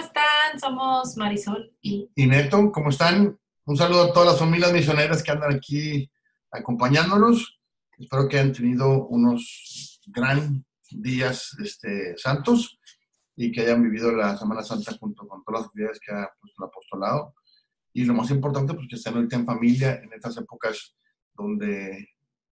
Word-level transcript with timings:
¿cómo 0.00 0.06
están? 0.06 0.58
Somos 0.58 1.16
Marisol 1.18 1.76
y... 1.82 2.08
Neto, 2.16 2.72
¿cómo 2.72 2.88
están? 2.88 3.38
Un 3.66 3.76
saludo 3.76 4.04
a 4.04 4.12
todas 4.14 4.30
las 4.30 4.38
familias 4.38 4.72
misioneras 4.72 5.22
que 5.22 5.30
andan 5.30 5.54
aquí 5.54 6.10
acompañándonos. 6.50 7.60
Espero 7.98 8.26
que 8.26 8.38
hayan 8.38 8.52
tenido 8.52 9.06
unos 9.08 10.00
gran 10.06 10.64
días 10.90 11.54
este, 11.62 12.16
santos 12.16 12.78
y 13.36 13.52
que 13.52 13.60
hayan 13.60 13.82
vivido 13.82 14.10
la 14.12 14.38
Semana 14.38 14.62
Santa 14.62 14.96
junto 14.98 15.28
con 15.28 15.44
todas 15.44 15.60
las 15.60 15.68
actividades 15.68 16.00
que 16.00 16.14
ha 16.14 16.30
puesto 16.40 16.62
el 16.62 16.68
apostolado. 16.68 17.34
Y 17.92 18.04
lo 18.04 18.14
más 18.14 18.30
importante, 18.30 18.72
pues 18.72 18.86
que 18.88 18.96
estén 18.96 19.16
ahorita 19.16 19.36
en 19.36 19.44
familia 19.44 20.00
en 20.02 20.10
estas 20.14 20.38
épocas 20.38 20.96
donde, 21.34 22.08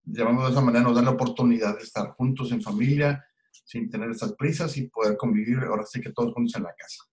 llamamos 0.05 0.45
de 0.45 0.51
esa 0.51 0.61
manera, 0.61 0.85
nos 0.85 0.95
dan 0.95 1.07
la 1.07 1.13
oportunidad 1.13 1.79
de 1.79 1.85
estar 1.85 2.11
juntos 2.11 2.53
en 2.53 2.61
familia, 2.61 3.25
sin 3.65 3.89
tener 3.89 4.11
estas 4.11 4.35
prisas 4.35 4.77
y 4.77 4.89
poder 4.89 5.17
convivir 5.17 5.59
ahora 5.61 5.87
sí 5.87 6.03
que 6.03 6.13
todos 6.13 6.35
juntos 6.35 6.55
en 6.57 6.65
la 6.65 6.75
casa. 6.75 7.10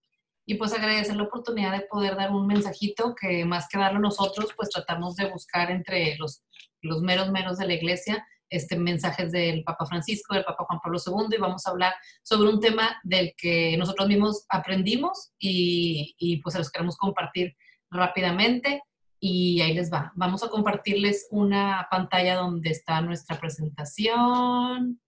Y 0.50 0.56
pues 0.56 0.74
agradecer 0.74 1.16
la 1.16 1.24
oportunidad 1.24 1.74
de 1.74 1.86
poder 1.86 2.16
dar 2.16 2.32
un 2.32 2.48
mensajito 2.48 3.14
que 3.14 3.46
más 3.46 3.68
que 3.70 3.78
darlo 3.78 4.00
nosotros, 4.00 4.54
pues 4.56 4.70
tratamos 4.70 5.18
de 5.18 5.30
buscar 5.30 5.70
entre 5.70 6.16
los, 6.18 6.42
los 6.82 7.02
meros 7.02 7.30
meros 7.30 7.58
de 7.58 7.68
la 7.68 7.74
iglesia 7.74 8.26
este, 8.50 8.78
mensajes 8.78 9.32
del 9.32 9.64
Papa 9.64 9.86
Francisco, 9.86 10.34
del 10.34 10.46
Papa 10.46 10.66
Juan 10.66 10.80
Pablo 10.82 11.00
II, 11.06 11.36
y 11.36 11.40
vamos 11.40 11.66
a 11.66 11.72
hablar 11.72 11.94
sobre 12.24 12.50
un 12.50 12.62
tema 12.62 12.98
del 13.04 13.34
que 13.38 13.76
nosotros 13.78 14.08
mismos 14.08 14.46
aprendimos 14.50 15.32
y, 15.38 16.16
y 16.18 16.38
pues 16.38 16.54
se 16.54 16.60
los 16.60 16.72
queremos 16.72 16.98
compartir 16.98 17.56
rápidamente. 17.92 18.82
Y 19.20 19.62
ahí 19.62 19.74
les 19.74 19.92
va. 19.92 20.14
Vamos 20.16 20.44
a 20.44 20.50
compartirles 20.50 21.28
una 21.32 21.88
pantalla 21.90 22.36
donde 22.36 22.70
está 22.70 23.02
nuestra 23.02 23.40
presentación. 23.40 25.02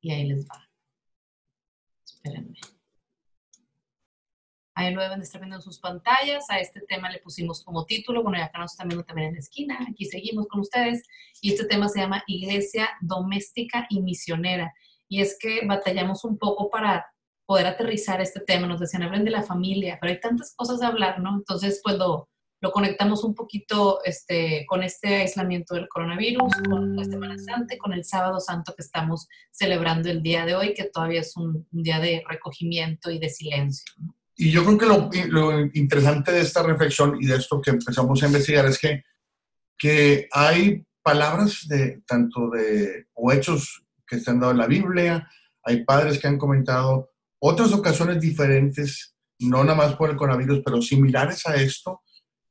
Y 0.00 0.10
ahí 0.10 0.26
les 0.26 0.46
va. 0.46 0.68
Espérenme. 2.04 2.58
Ahí 4.74 4.92
lo 4.94 5.02
deben 5.02 5.18
de 5.18 5.24
estar 5.24 5.40
viendo 5.40 5.56
en 5.56 5.62
sus 5.62 5.78
pantallas. 5.78 6.48
A 6.48 6.58
este 6.58 6.80
tema 6.80 7.10
le 7.10 7.18
pusimos 7.18 7.62
como 7.62 7.84
título. 7.84 8.22
Bueno, 8.22 8.38
ya 8.38 8.46
acá 8.46 8.58
nos 8.58 8.72
están 8.72 8.88
viendo 8.88 9.04
también 9.04 9.28
en 9.28 9.34
la 9.34 9.40
esquina. 9.40 9.78
Aquí 9.88 10.06
seguimos 10.06 10.46
con 10.48 10.60
ustedes. 10.60 11.02
Y 11.40 11.52
este 11.52 11.66
tema 11.66 11.88
se 11.88 12.00
llama 12.00 12.24
Iglesia 12.26 12.90
Doméstica 13.00 13.86
y 13.90 14.00
Misionera. 14.00 14.72
Y 15.08 15.20
es 15.20 15.36
que 15.38 15.66
batallamos 15.66 16.24
un 16.24 16.38
poco 16.38 16.70
para 16.70 17.06
poder 17.44 17.66
aterrizar 17.66 18.20
este 18.20 18.40
tema. 18.40 18.66
Nos 18.66 18.80
decían, 18.80 19.02
hablen 19.02 19.24
de 19.24 19.30
la 19.30 19.42
familia, 19.42 19.98
pero 20.00 20.12
hay 20.12 20.20
tantas 20.20 20.54
cosas 20.56 20.80
de 20.80 20.86
hablar, 20.86 21.20
¿no? 21.20 21.36
Entonces, 21.36 21.80
pues 21.84 21.96
lo, 21.96 22.28
conectamos 22.72 23.24
un 23.24 23.34
poquito 23.34 24.02
este, 24.04 24.64
con 24.66 24.82
este 24.82 25.16
aislamiento 25.16 25.74
del 25.74 25.88
coronavirus, 25.88 26.50
con 26.68 26.96
la 26.96 27.04
Semana 27.04 27.36
Santa, 27.36 27.76
con 27.76 27.92
el 27.92 28.04
Sábado 28.04 28.40
Santo 28.40 28.72
que 28.74 28.82
estamos 28.82 29.28
celebrando 29.50 30.08
el 30.08 30.22
día 30.22 30.46
de 30.46 30.54
hoy, 30.54 30.72
que 30.72 30.84
todavía 30.84 31.20
es 31.20 31.36
un, 31.36 31.66
día 31.72 31.98
de 31.98 32.24
recogimiento 32.26 33.10
y 33.10 33.18
de 33.18 33.28
silencio. 33.28 33.92
Y 34.36 34.50
yo 34.50 34.64
creo 34.64 34.78
que 34.78 34.86
lo, 34.86 35.10
lo, 35.28 35.60
interesante 35.74 36.32
de 36.32 36.40
esta 36.40 36.62
reflexión 36.62 37.16
y 37.20 37.26
de 37.26 37.36
esto 37.36 37.60
que 37.60 37.70
empezamos 37.70 38.22
a 38.22 38.26
investigar 38.26 38.66
es 38.66 38.78
que, 38.78 39.02
que 39.78 40.28
hay 40.32 40.84
palabras 41.02 41.66
de 41.68 42.02
tanto 42.06 42.50
de 42.50 43.06
o 43.14 43.32
hechos 43.32 43.84
que 44.06 44.18
se 44.18 44.30
han 44.30 44.40
dado 44.40 44.52
en 44.52 44.58
la 44.58 44.66
Biblia, 44.66 45.28
hay 45.64 45.84
padres 45.84 46.18
que 46.18 46.28
han 46.28 46.38
comentado 46.38 47.10
otras 47.40 47.72
ocasiones 47.72 48.20
diferentes, 48.20 49.14
no 49.40 49.64
nada 49.64 49.76
más 49.76 49.96
por 49.96 50.10
el 50.10 50.16
coronavirus, 50.16 50.62
pero 50.64 50.80
similares 50.80 51.46
a 51.46 51.56
esto, 51.56 52.02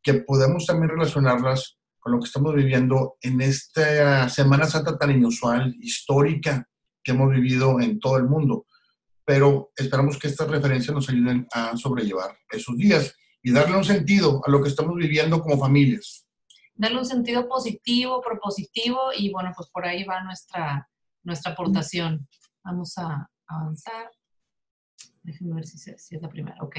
que 0.04 0.16
podemos 0.16 0.66
también 0.66 0.90
relacionarlas 0.90 1.78
con 2.00 2.14
lo 2.14 2.20
que 2.20 2.26
estamos 2.26 2.56
viviendo 2.56 3.16
en 3.22 3.42
esta 3.42 4.28
Semana 4.28 4.66
Santa 4.66 4.98
tan 4.98 5.12
inusual, 5.12 5.76
histórica, 5.80 6.68
que 7.04 7.12
hemos 7.12 7.32
vivido 7.32 7.80
en 7.80 8.00
todo 8.00 8.18
el 8.18 8.26
mundo. 8.26 8.66
Pero 9.32 9.72
esperamos 9.78 10.20
que 10.20 10.28
estas 10.28 10.50
referencias 10.50 10.94
nos 10.94 11.08
ayuden 11.08 11.48
a 11.54 11.78
sobrellevar 11.78 12.38
esos 12.50 12.76
días 12.76 13.16
y 13.42 13.54
darle 13.54 13.78
un 13.78 13.86
sentido 13.86 14.42
a 14.46 14.52
lo 14.52 14.62
que 14.62 14.68
estamos 14.68 14.94
viviendo 14.98 15.40
como 15.40 15.58
familias. 15.58 16.28
Darle 16.76 16.98
un 16.98 17.06
sentido 17.06 17.48
positivo, 17.48 18.22
propositivo 18.22 19.00
y 19.18 19.32
bueno, 19.32 19.54
pues 19.56 19.70
por 19.70 19.86
ahí 19.86 20.04
va 20.04 20.22
nuestra, 20.22 20.86
nuestra 21.24 21.54
aportación. 21.54 22.28
Vamos 22.62 22.98
a 22.98 23.30
avanzar. 23.48 24.12
Déjenme 25.24 25.56
ver 25.56 25.66
si, 25.66 25.92
es 25.92 26.22
la 26.22 26.28
primera. 26.28 26.58
Ok. 26.60 26.76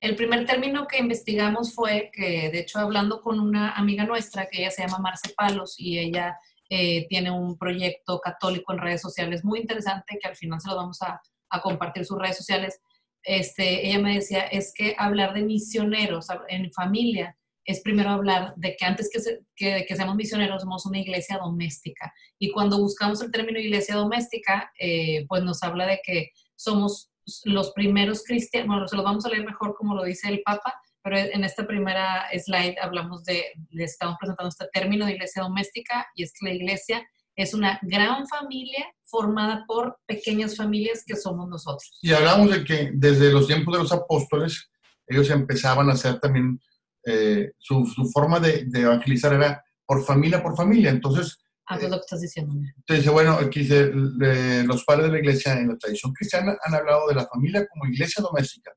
El 0.00 0.16
primer 0.16 0.44
término 0.44 0.88
que 0.88 0.98
investigamos 0.98 1.72
fue 1.72 2.10
que, 2.12 2.50
de 2.50 2.58
hecho, 2.58 2.80
hablando 2.80 3.20
con 3.20 3.38
una 3.38 3.76
amiga 3.76 4.04
nuestra, 4.04 4.48
que 4.48 4.62
ella 4.62 4.72
se 4.72 4.82
llama 4.82 4.98
Marce 4.98 5.32
Palos 5.36 5.76
y 5.78 6.00
ella 6.00 6.36
eh, 6.68 7.06
tiene 7.08 7.30
un 7.30 7.56
proyecto 7.56 8.18
católico 8.18 8.72
en 8.72 8.80
redes 8.80 9.02
sociales 9.02 9.44
muy 9.44 9.60
interesante 9.60 10.18
que 10.20 10.28
al 10.28 10.34
final 10.34 10.60
se 10.60 10.68
lo 10.68 10.74
vamos 10.74 11.00
a, 11.02 11.20
a 11.52 11.60
compartir 11.60 12.04
sus 12.04 12.18
redes 12.18 12.36
sociales. 12.36 12.80
Este, 13.22 13.86
ella 13.86 14.00
me 14.00 14.14
decía, 14.14 14.40
es 14.40 14.72
que 14.74 14.96
hablar 14.98 15.34
de 15.34 15.42
misioneros 15.42 16.26
en 16.48 16.72
familia 16.72 17.36
es 17.64 17.80
primero 17.80 18.10
hablar 18.10 18.54
de 18.56 18.76
que 18.76 18.84
antes 18.84 19.08
que, 19.08 19.20
que, 19.54 19.84
que, 19.86 19.96
seamos 19.96 20.16
misioneros 20.16 20.62
somos 20.62 20.84
una 20.84 20.98
iglesia 20.98 21.38
doméstica. 21.38 22.12
Y 22.38 22.50
cuando 22.50 22.78
buscamos 22.78 23.22
el 23.22 23.30
término 23.30 23.58
iglesia 23.60 23.94
doméstica, 23.94 24.72
eh, 24.78 25.26
pues 25.28 25.44
nos 25.44 25.62
habla 25.62 25.86
de 25.86 26.00
que 26.04 26.30
somos 26.56 27.10
los 27.44 27.72
primeros 27.72 28.24
cristianos, 28.24 28.66
bueno, 28.66 28.88
se 28.88 28.96
los 28.96 29.04
vamos 29.04 29.24
a 29.24 29.28
leer 29.28 29.44
mejor 29.44 29.74
como 29.76 29.94
lo 29.94 30.02
dice 30.04 30.28
el 30.28 30.42
Papa, 30.42 30.74
pero 31.02 31.18
en 31.18 31.44
esta 31.44 31.66
primera 31.66 32.26
slide 32.36 32.76
hablamos 32.80 33.24
de, 33.24 33.44
le 33.70 33.84
estamos 33.84 34.16
presentando 34.18 34.48
este 34.48 34.66
término 34.72 35.06
de 35.06 35.12
iglesia 35.12 35.42
doméstica 35.42 36.06
y 36.14 36.24
es 36.24 36.32
que 36.32 36.46
la 36.46 36.54
iglesia 36.54 37.06
es 37.36 37.54
una 37.54 37.78
gran 37.82 38.26
familia 38.26 38.86
formada 39.04 39.64
por 39.66 39.98
pequeñas 40.06 40.56
familias 40.56 41.04
que 41.06 41.16
somos 41.16 41.48
nosotros. 41.48 41.98
Y 42.02 42.12
hablamos 42.12 42.50
de 42.50 42.64
que 42.64 42.90
desde 42.94 43.32
los 43.32 43.46
tiempos 43.46 43.74
de 43.74 43.82
los 43.82 43.92
apóstoles, 43.92 44.70
ellos 45.06 45.28
empezaban 45.30 45.88
a 45.90 45.92
hacer 45.92 46.18
también, 46.20 46.60
eh, 47.04 47.52
su, 47.58 47.84
su, 47.86 48.08
forma 48.10 48.40
de, 48.40 48.64
de, 48.66 48.80
evangelizar 48.82 49.32
era 49.32 49.62
por 49.84 50.04
familia 50.04 50.42
por 50.42 50.56
familia. 50.56 50.90
Entonces, 50.90 51.42
Ah, 51.66 51.78
pues 51.78 51.90
lo 51.90 51.96
que 51.96 52.00
estás 52.00 52.20
diciendo. 52.20 52.54
Entonces, 52.76 53.10
bueno, 53.10 53.32
aquí 53.32 53.60
dice, 53.60 53.90
los 53.92 54.84
padres 54.84 55.06
de 55.06 55.12
la 55.12 55.18
iglesia 55.18 55.52
en 55.54 55.68
la 55.68 55.78
tradición 55.78 56.12
cristiana 56.12 56.56
han 56.64 56.74
hablado 56.74 57.08
de 57.08 57.14
la 57.14 57.26
familia 57.26 57.66
como 57.66 57.86
iglesia 57.86 58.22
doméstica, 58.22 58.72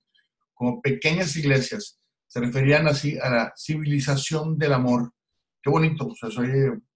como 0.53 0.81
pequeñas 0.81 1.35
iglesias. 1.35 1.99
Se 2.27 2.39
referían 2.39 2.87
así 2.87 3.17
a 3.17 3.29
la 3.29 3.53
civilización 3.57 4.57
del 4.57 4.73
amor. 4.73 5.11
Qué 5.61 5.69
bonito, 5.69 6.07
o 6.07 6.15
sea, 6.15 6.29
soy 6.29 6.49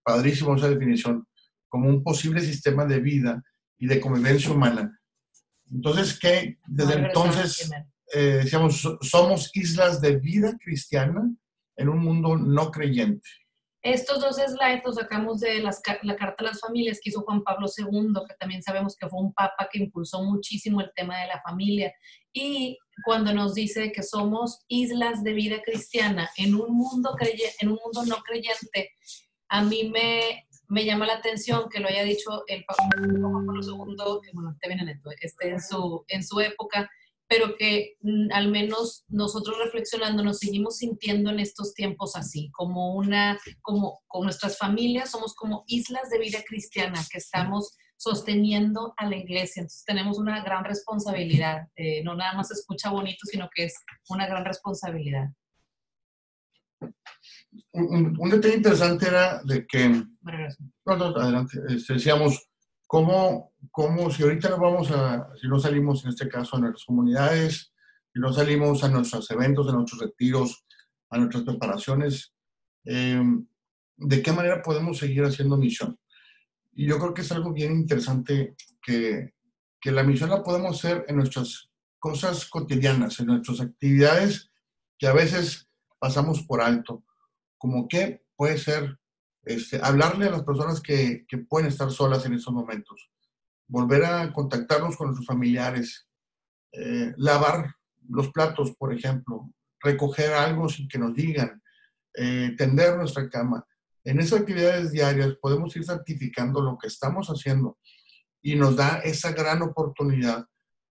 padrísimo 0.03 0.56
esa 0.56 0.70
definición, 0.70 1.28
como 1.69 1.88
un 1.88 2.03
posible 2.03 2.41
sistema 2.41 2.85
de 2.85 3.00
vida 3.00 3.44
y 3.78 3.88
de 3.88 4.02
convivencia 4.02 4.52
humana. 4.52 5.00
Entonces, 5.72 6.19
¿qué? 6.19 6.57
Desde 6.68 6.96
entonces, 6.96 7.72
eh, 8.13 8.41
decíamos, 8.44 8.81
somos 9.02 9.52
islas 9.53 10.02
de 10.02 10.18
vida 10.18 10.58
cristiana 10.62 11.31
en 11.75 11.90
un 11.90 12.00
mundo 12.00 12.35
no 12.35 12.72
creyente. 12.72 13.29
Estos 13.81 14.19
dos 14.19 14.35
slides 14.35 14.81
los 14.84 14.96
sacamos 14.96 15.40
de 15.40 15.59
las, 15.59 15.81
la 16.02 16.18
Carta 16.18 16.44
a 16.44 16.47
las 16.47 16.59
Familias 16.59 17.00
que 17.02 17.12
hizo 17.12 17.22
Juan 17.22 17.44
Pablo 17.44 17.68
II, 17.68 18.13
que 18.28 18.35
también 18.38 18.62
sabemos 18.62 18.97
que 18.97 19.08
fue 19.08 19.22
un 19.22 19.34
papa 19.34 19.69
que 19.72 19.79
impulsó 19.79 20.22
muchísimo 20.22 20.81
el 20.81 20.91
tema 20.94 21.18
de 21.22 21.28
la 21.28 21.41
familia. 21.41 21.94
Y 22.34 22.78
cuando 23.06 23.34
nos 23.34 23.53
dice 23.53 23.94
que 23.94 24.03
somos 24.03 24.66
islas 24.68 25.24
de 25.24 25.31
vida 25.31 25.62
cristiana 25.63 26.29
en 26.35 26.56
un 26.56 26.75
mundo, 26.75 27.16
en 27.62 27.69
un 27.69 27.79
mundo 27.81 28.06
no 28.06 28.18
creyente, 28.18 28.91
a 29.47 29.63
mí 29.63 29.90
me, 29.90 30.46
me 30.69 30.85
llama 30.85 31.07
la 31.07 31.16
atención 31.16 31.68
que 31.69 31.80
lo 31.80 31.88
haya 31.88 32.03
dicho 32.03 32.44
el 32.47 32.63
Papa 32.63 32.84
Pablo 32.91 33.62
II, 33.62 34.22
que 34.24 34.31
bueno, 34.34 34.56
te 34.62 34.68
viene 34.68 35.02
este, 35.19 35.50
en, 35.50 35.62
su, 35.62 36.06
en 36.07 36.24
su 36.24 36.40
época, 36.40 36.90
pero 37.28 37.56
que 37.57 37.97
mm, 38.02 38.31
al 38.31 38.50
menos 38.50 39.03
nosotros 39.08 39.58
reflexionando 39.63 40.24
nos 40.24 40.38
seguimos 40.38 40.78
sintiendo 40.78 41.31
en 41.31 41.40
estos 41.40 41.74
tiempos 41.74 42.16
así, 42.16 42.52
como 42.52 42.94
una, 42.96 43.40
como 43.62 44.02
con 44.08 44.24
nuestras 44.24 44.58
familias 44.58 45.12
somos 45.12 45.34
como 45.35 45.63
islas 45.68 46.09
de 46.12 46.19
vida 46.19 46.40
cristiana 46.47 47.03
que 47.12 47.18
estamos 47.18 47.75
sosteniendo 47.97 48.94
a 48.97 49.08
la 49.08 49.18
iglesia. 49.18 49.62
Entonces 49.62 49.84
tenemos 49.85 50.19
una 50.19 50.41
gran 50.44 50.63
responsabilidad. 50.63 51.67
Eh, 51.76 52.03
no 52.03 52.16
nada 52.16 52.34
más 52.34 52.47
se 52.47 52.53
escucha 52.53 52.91
bonito, 52.91 53.26
sino 53.26 53.49
que 53.53 53.66
es 53.66 53.73
una 54.08 54.26
gran 54.28 54.46
responsabilidad. 54.46 55.29
Un, 57.72 58.16
un 58.19 58.29
detalle 58.29 58.55
interesante 58.55 59.07
era 59.07 59.41
de 59.43 59.66
que... 59.66 59.90
No, 59.90 60.96
no, 60.97 61.05
adelante. 61.05 61.59
Este, 61.69 61.93
decíamos, 61.93 62.49
¿Cómo, 62.91 63.53
cómo 63.69 64.09
si 64.09 64.23
ahorita 64.23 64.49
no 64.49 64.57
vamos 64.57 64.90
a, 64.90 65.29
si 65.40 65.47
no 65.47 65.59
salimos 65.59 66.03
en 66.03 66.09
este 66.09 66.28
caso 66.28 66.55
a 66.55 66.59
nuestras 66.59 66.85
comunidades, 66.85 67.72
si 68.11 68.19
no 68.19 68.34
salimos 68.34 68.84
a 68.84 68.90
nuestros 68.90 69.29
eventos, 69.29 69.69
a 69.69 69.73
nuestros 69.73 70.01
retiros, 70.01 70.66
a 71.11 71.19
nuestras 71.19 71.43
preparaciones, 71.43 72.34
eh, 72.85 73.22
¿de 73.95 74.22
qué 74.23 74.31
manera 74.31 74.63
podemos 74.63 74.97
seguir 74.97 75.23
haciendo 75.23 75.55
misión? 75.55 75.99
Y 76.73 76.87
yo 76.87 76.97
creo 76.97 77.13
que 77.13 77.22
es 77.22 77.31
algo 77.31 77.53
bien 77.53 77.73
interesante 77.73 78.55
que, 78.81 79.35
que 79.79 79.91
la 79.91 80.02
misión 80.02 80.31
la 80.31 80.41
podemos 80.41 80.75
hacer 80.84 81.05
en 81.07 81.17
nuestras 81.17 81.69
cosas 81.99 82.49
cotidianas, 82.49 83.19
en 83.19 83.28
nuestras 83.28 83.61
actividades 83.61 84.49
que 84.97 85.05
a 85.05 85.13
veces 85.13 85.69
pasamos 85.99 86.41
por 86.41 86.59
alto, 86.59 87.03
como 87.59 87.88
que 87.88 88.23
puede 88.35 88.58
ser 88.58 88.97
este, 89.44 89.79
hablarle 89.84 90.26
a 90.26 90.32
las 90.32 90.44
personas 90.44 90.82
que, 90.82 91.26
que, 91.28 91.38
pueden 91.38 91.67
estar 91.67 91.91
solas 91.91 92.26
en 92.26 92.34
esos 92.34 92.53
momentos, 92.53 93.11
volver 93.67 94.06
a 94.06 94.34
contactarnos 94.34 94.97
con 94.97 95.08
nuestros 95.08 95.28
familiares, 95.28 96.08
eh, 96.72 97.14
lavar 97.17 97.76
los 98.08 98.32
platos, 98.32 98.76
por 98.76 98.94
ejemplo, 98.94 99.52
recoger 99.79 100.34
algo 100.34 100.67
sin 100.67 100.88
que 100.88 100.97
nos 100.97 101.14
digan, 101.14 101.61
eh, 102.16 102.56
tender 102.58 102.97
nuestra 102.97 103.29
cama. 103.29 103.66
En 104.03 104.20
esas 104.20 104.41
actividades 104.41 104.91
diarias 104.91 105.35
podemos 105.41 105.76
ir 105.76 105.85
certificando 105.85 106.62
lo 106.62 106.78
que 106.78 106.88
estamos 106.88 107.28
haciendo 107.28 107.78
y 108.41 108.55
nos 108.55 108.76
da 108.76 109.00
esa 109.00 109.32
gran 109.32 109.62
oportunidad 109.62 110.46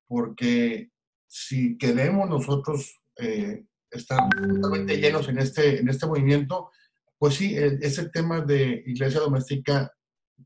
porque 0.08 0.92
si 1.28 1.78
queremos 1.78 2.30
nosotros 2.30 3.00
eh, 3.18 3.64
estar 3.92 4.30
totalmente 4.30 4.98
llenos 4.98 5.28
en 5.30 5.40
este, 5.40 5.80
en 5.80 5.90
este 5.90 6.06
movimiento, 6.06 6.72
pues 7.18 7.36
sí, 7.36 7.56
ese 7.56 8.10
tema 8.10 8.42
de 8.42 8.84
iglesia 8.86 9.20
doméstica 9.20 9.92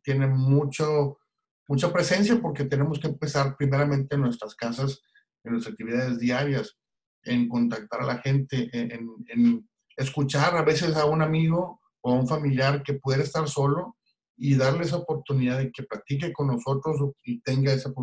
tiene 0.01 0.27
mucho, 0.27 1.19
mucha 1.67 1.93
presencia 1.93 2.39
porque 2.41 2.65
tenemos 2.65 2.99
que 2.99 3.07
empezar 3.07 3.55
primeramente 3.55 4.15
en 4.15 4.21
nuestras 4.21 4.55
casas, 4.55 5.01
en 5.43 5.53
nuestras 5.53 5.73
actividades 5.73 6.19
diarias, 6.19 6.77
en 7.23 7.47
contactar 7.47 8.01
a 8.01 8.05
la 8.05 8.17
gente, 8.19 8.69
en, 8.73 9.67
escuchar 9.95 10.57
a 10.57 10.63
veces 10.63 10.95
a 10.95 11.05
un 11.05 11.21
amigo 11.21 11.79
o 12.01 12.11
a 12.11 12.15
un 12.15 12.27
familiar 12.27 12.81
que 12.81 12.95
puede 12.95 13.21
estar 13.23 13.47
solo 13.47 13.95
y 14.35 14.55
darle 14.55 14.85
esa 14.85 14.97
oportunidad 14.97 15.59
de 15.59 15.71
que 15.71 15.83
practique 15.83 16.33
con 16.33 16.47
nosotros 16.47 16.97
y 17.23 17.39
tenga 17.41 17.71
esa 17.71 17.93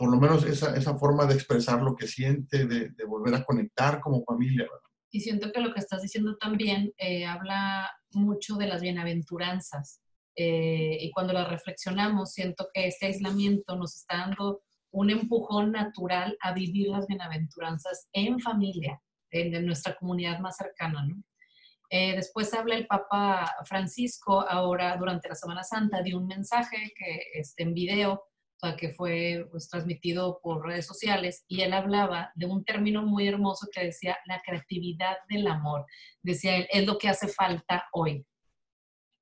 por 0.00 0.10
lo 0.10 0.18
menos 0.18 0.46
esa, 0.46 0.74
esa 0.76 0.96
forma 0.96 1.26
de 1.26 1.34
expresar 1.34 1.82
lo 1.82 1.94
que 1.94 2.06
siente, 2.06 2.66
de, 2.66 3.04
volver 3.04 3.34
a 3.34 3.44
conectar 3.44 4.00
como 4.00 4.24
familia. 4.24 4.66
Y 5.10 5.20
siento 5.20 5.52
que 5.52 5.60
lo 5.60 5.74
que 5.74 5.80
estás 5.80 6.00
diciendo 6.00 6.38
también 6.38 6.90
eh, 6.96 7.26
habla 7.26 7.86
mucho 8.12 8.56
de 8.56 8.66
las 8.66 8.80
bienaventuranzas. 8.80 10.00
Eh, 10.34 10.96
y 11.02 11.10
cuando 11.10 11.34
las 11.34 11.50
reflexionamos, 11.50 12.32
siento 12.32 12.68
que 12.72 12.86
este 12.86 13.08
aislamiento 13.08 13.76
nos 13.76 13.94
está 13.94 14.20
dando 14.20 14.62
un 14.90 15.10
empujón 15.10 15.72
natural 15.72 16.34
a 16.40 16.54
vivir 16.54 16.88
las 16.88 17.06
bienaventuranzas 17.06 18.08
en 18.14 18.40
familia, 18.40 19.02
en, 19.30 19.66
nuestra 19.66 19.96
comunidad 19.96 20.38
más 20.40 20.56
cercana. 20.56 21.04
¿no? 21.04 21.22
Eh, 21.90 22.16
después 22.16 22.54
habla 22.54 22.76
el 22.76 22.86
Papa 22.86 23.54
Francisco 23.66 24.40
ahora 24.48 24.96
durante 24.96 25.28
la 25.28 25.34
Semana 25.34 25.62
Santa 25.62 26.00
de 26.00 26.16
un 26.16 26.26
mensaje 26.26 26.90
que 26.96 27.20
este, 27.34 27.64
en 27.64 27.74
video 27.74 28.29
que 28.78 28.90
fue 28.90 29.46
pues, 29.50 29.68
transmitido 29.68 30.40
por 30.42 30.66
redes 30.66 30.86
sociales, 30.86 31.44
y 31.48 31.62
él 31.62 31.72
hablaba 31.72 32.30
de 32.34 32.46
un 32.46 32.64
término 32.64 33.02
muy 33.02 33.26
hermoso 33.26 33.68
que 33.72 33.84
decía 33.84 34.18
la 34.26 34.42
creatividad 34.44 35.16
del 35.28 35.46
amor. 35.46 35.86
Decía 36.22 36.56
él, 36.56 36.68
es 36.70 36.86
lo 36.86 36.98
que 36.98 37.08
hace 37.08 37.28
falta 37.28 37.84
hoy. 37.92 38.26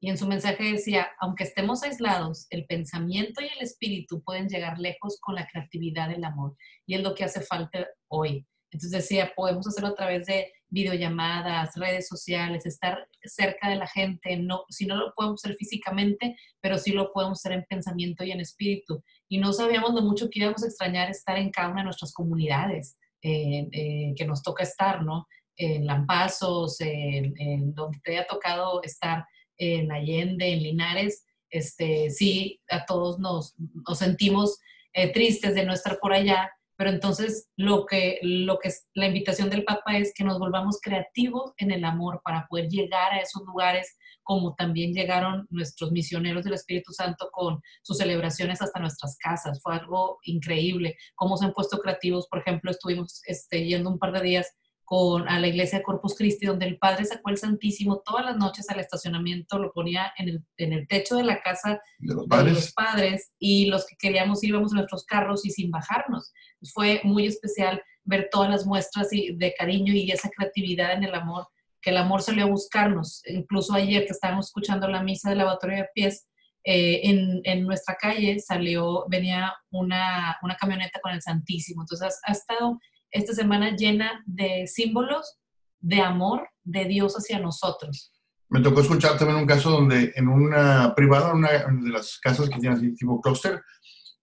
Y 0.00 0.10
en 0.10 0.18
su 0.18 0.28
mensaje 0.28 0.72
decía, 0.72 1.08
aunque 1.20 1.44
estemos 1.44 1.82
aislados, 1.82 2.46
el 2.50 2.66
pensamiento 2.66 3.40
y 3.42 3.46
el 3.46 3.62
espíritu 3.62 4.22
pueden 4.22 4.48
llegar 4.48 4.78
lejos 4.78 5.18
con 5.20 5.34
la 5.34 5.46
creatividad 5.46 6.08
del 6.08 6.24
amor. 6.24 6.56
Y 6.86 6.94
es 6.94 7.02
lo 7.02 7.14
que 7.14 7.24
hace 7.24 7.40
falta 7.40 7.86
hoy. 8.08 8.46
Entonces 8.70 8.90
decía, 8.90 9.32
podemos 9.34 9.66
hacerlo 9.66 9.90
a 9.90 9.94
través 9.94 10.26
de 10.26 10.52
videollamadas, 10.68 11.74
redes 11.76 12.06
sociales, 12.06 12.66
estar 12.66 13.08
cerca 13.22 13.70
de 13.70 13.76
la 13.76 13.86
gente. 13.86 14.36
No, 14.36 14.64
si 14.68 14.86
no 14.86 14.96
lo 14.96 15.14
podemos 15.14 15.42
hacer 15.42 15.56
físicamente, 15.56 16.36
pero 16.60 16.78
sí 16.78 16.92
lo 16.92 17.12
podemos 17.12 17.38
hacer 17.38 17.52
en 17.52 17.64
pensamiento 17.68 18.24
y 18.24 18.32
en 18.32 18.40
espíritu. 18.40 19.02
Y 19.28 19.38
no 19.38 19.52
sabíamos 19.52 19.94
lo 19.94 20.02
mucho 20.02 20.28
que 20.30 20.40
íbamos 20.40 20.62
a 20.62 20.66
extrañar 20.66 21.10
estar 21.10 21.36
en 21.38 21.50
cada 21.50 21.68
una 21.68 21.80
de 21.80 21.84
nuestras 21.84 22.12
comunidades 22.12 22.98
eh, 23.22 24.14
que 24.16 24.24
nos 24.24 24.42
toca 24.42 24.62
estar, 24.62 25.02
¿no? 25.04 25.26
En 25.56 25.86
Lampazos, 25.86 26.80
en, 26.80 27.74
donde 27.74 27.98
te 28.02 28.12
haya 28.12 28.26
tocado 28.26 28.82
estar, 28.82 29.24
en 29.56 29.90
Allende, 29.90 30.52
en 30.52 30.62
Linares. 30.62 31.24
Este, 31.50 32.10
sí, 32.10 32.60
a 32.70 32.84
todos 32.86 33.18
nos, 33.18 33.54
nos 33.58 33.98
sentimos 33.98 34.58
eh, 34.92 35.12
tristes 35.12 35.54
de 35.54 35.64
no 35.64 35.72
estar 35.72 35.98
por 35.98 36.12
allá, 36.12 36.50
pero 36.78 36.90
entonces 36.90 37.50
lo 37.56 37.86
que, 37.86 38.20
lo 38.22 38.60
que 38.60 38.70
la 38.94 39.08
invitación 39.08 39.50
del 39.50 39.64
Papa 39.64 39.98
es 39.98 40.12
que 40.14 40.22
nos 40.22 40.38
volvamos 40.38 40.78
creativos 40.80 41.52
en 41.56 41.72
el 41.72 41.84
amor 41.84 42.20
para 42.24 42.46
poder 42.48 42.68
llegar 42.68 43.12
a 43.12 43.20
esos 43.20 43.42
lugares 43.44 43.98
como 44.22 44.54
también 44.54 44.92
llegaron 44.92 45.46
nuestros 45.50 45.90
misioneros 45.90 46.44
del 46.44 46.54
Espíritu 46.54 46.92
Santo 46.92 47.30
con 47.32 47.60
sus 47.82 47.98
celebraciones 47.98 48.62
hasta 48.62 48.78
nuestras 48.78 49.16
casas. 49.18 49.60
Fue 49.60 49.74
algo 49.74 50.18
increíble, 50.22 50.96
cómo 51.16 51.36
se 51.36 51.46
han 51.46 51.52
puesto 51.52 51.78
creativos. 51.78 52.28
Por 52.28 52.40
ejemplo, 52.40 52.70
estuvimos 52.70 53.22
este, 53.24 53.64
yendo 53.64 53.90
un 53.90 53.98
par 53.98 54.12
de 54.12 54.20
días 54.20 54.54
con, 54.88 55.28
a 55.28 55.38
la 55.38 55.48
iglesia 55.48 55.78
de 55.78 55.84
Corpus 55.84 56.16
Christi, 56.16 56.46
donde 56.46 56.64
el 56.64 56.78
Padre 56.78 57.04
sacó 57.04 57.28
el 57.28 57.36
Santísimo 57.36 58.00
todas 58.02 58.24
las 58.24 58.38
noches 58.38 58.70
al 58.70 58.80
estacionamiento, 58.80 59.58
lo 59.58 59.70
ponía 59.70 60.14
en 60.16 60.30
el, 60.30 60.44
en 60.56 60.72
el 60.72 60.88
techo 60.88 61.16
de 61.16 61.24
la 61.24 61.42
casa 61.42 61.82
de 61.98 62.14
los, 62.14 62.26
padres. 62.26 62.54
los, 62.54 62.72
padres. 62.72 63.32
y 63.38 63.66
los 63.66 63.84
que 63.84 63.96
queríamos 63.98 64.42
íbamos 64.42 64.72
en 64.72 64.76
nuestros 64.76 65.04
carros 65.04 65.44
y 65.44 65.50
sin 65.50 65.70
bajarnos. 65.70 66.32
Fue 66.72 67.02
muy 67.04 67.26
especial 67.26 67.82
ver 68.04 68.30
todas 68.32 68.48
las 68.48 68.64
muestras 68.64 69.10
de 69.10 69.54
cariño 69.58 69.92
y 69.92 70.10
esa 70.10 70.30
creatividad 70.30 70.94
en 70.94 71.04
el 71.04 71.14
amor, 71.14 71.48
que 71.82 71.90
el 71.90 71.98
amor 71.98 72.22
salió 72.22 72.44
a 72.44 72.48
buscarnos. 72.48 73.20
Incluso 73.26 73.74
ayer 73.74 74.06
que 74.06 74.12
estábamos 74.12 74.46
escuchando 74.46 74.88
la 74.88 75.02
misa 75.02 75.28
del 75.28 75.38
lavatorio 75.38 75.76
de 75.76 75.88
pies, 75.94 76.26
eh, 76.64 77.00
en, 77.04 77.42
en, 77.44 77.66
nuestra 77.66 77.94
calle 77.96 78.38
salió, 78.40 79.04
venía 79.10 79.52
una, 79.70 80.38
una 80.42 80.56
camioneta 80.56 80.98
con 81.02 81.12
el 81.12 81.20
Santísimo. 81.20 81.82
Entonces 81.82 82.18
ha 82.24 82.32
estado 82.32 82.78
esta 83.10 83.34
semana 83.34 83.74
llena 83.76 84.22
de 84.26 84.66
símbolos 84.66 85.38
de 85.80 86.00
amor 86.00 86.48
de 86.64 86.84
Dios 86.84 87.14
hacia 87.14 87.38
nosotros. 87.38 88.12
Me 88.50 88.60
tocó 88.60 88.80
escuchar 88.80 89.18
también 89.18 89.40
un 89.40 89.46
caso 89.46 89.70
donde 89.70 90.12
en 90.16 90.28
una 90.28 90.94
privada, 90.94 91.34
una 91.34 91.50
de 91.50 91.90
las 91.90 92.18
casas 92.18 92.48
que 92.48 92.58
tiene 92.58 92.76
así 92.76 92.94
tipo 92.94 93.20
clúster, 93.20 93.62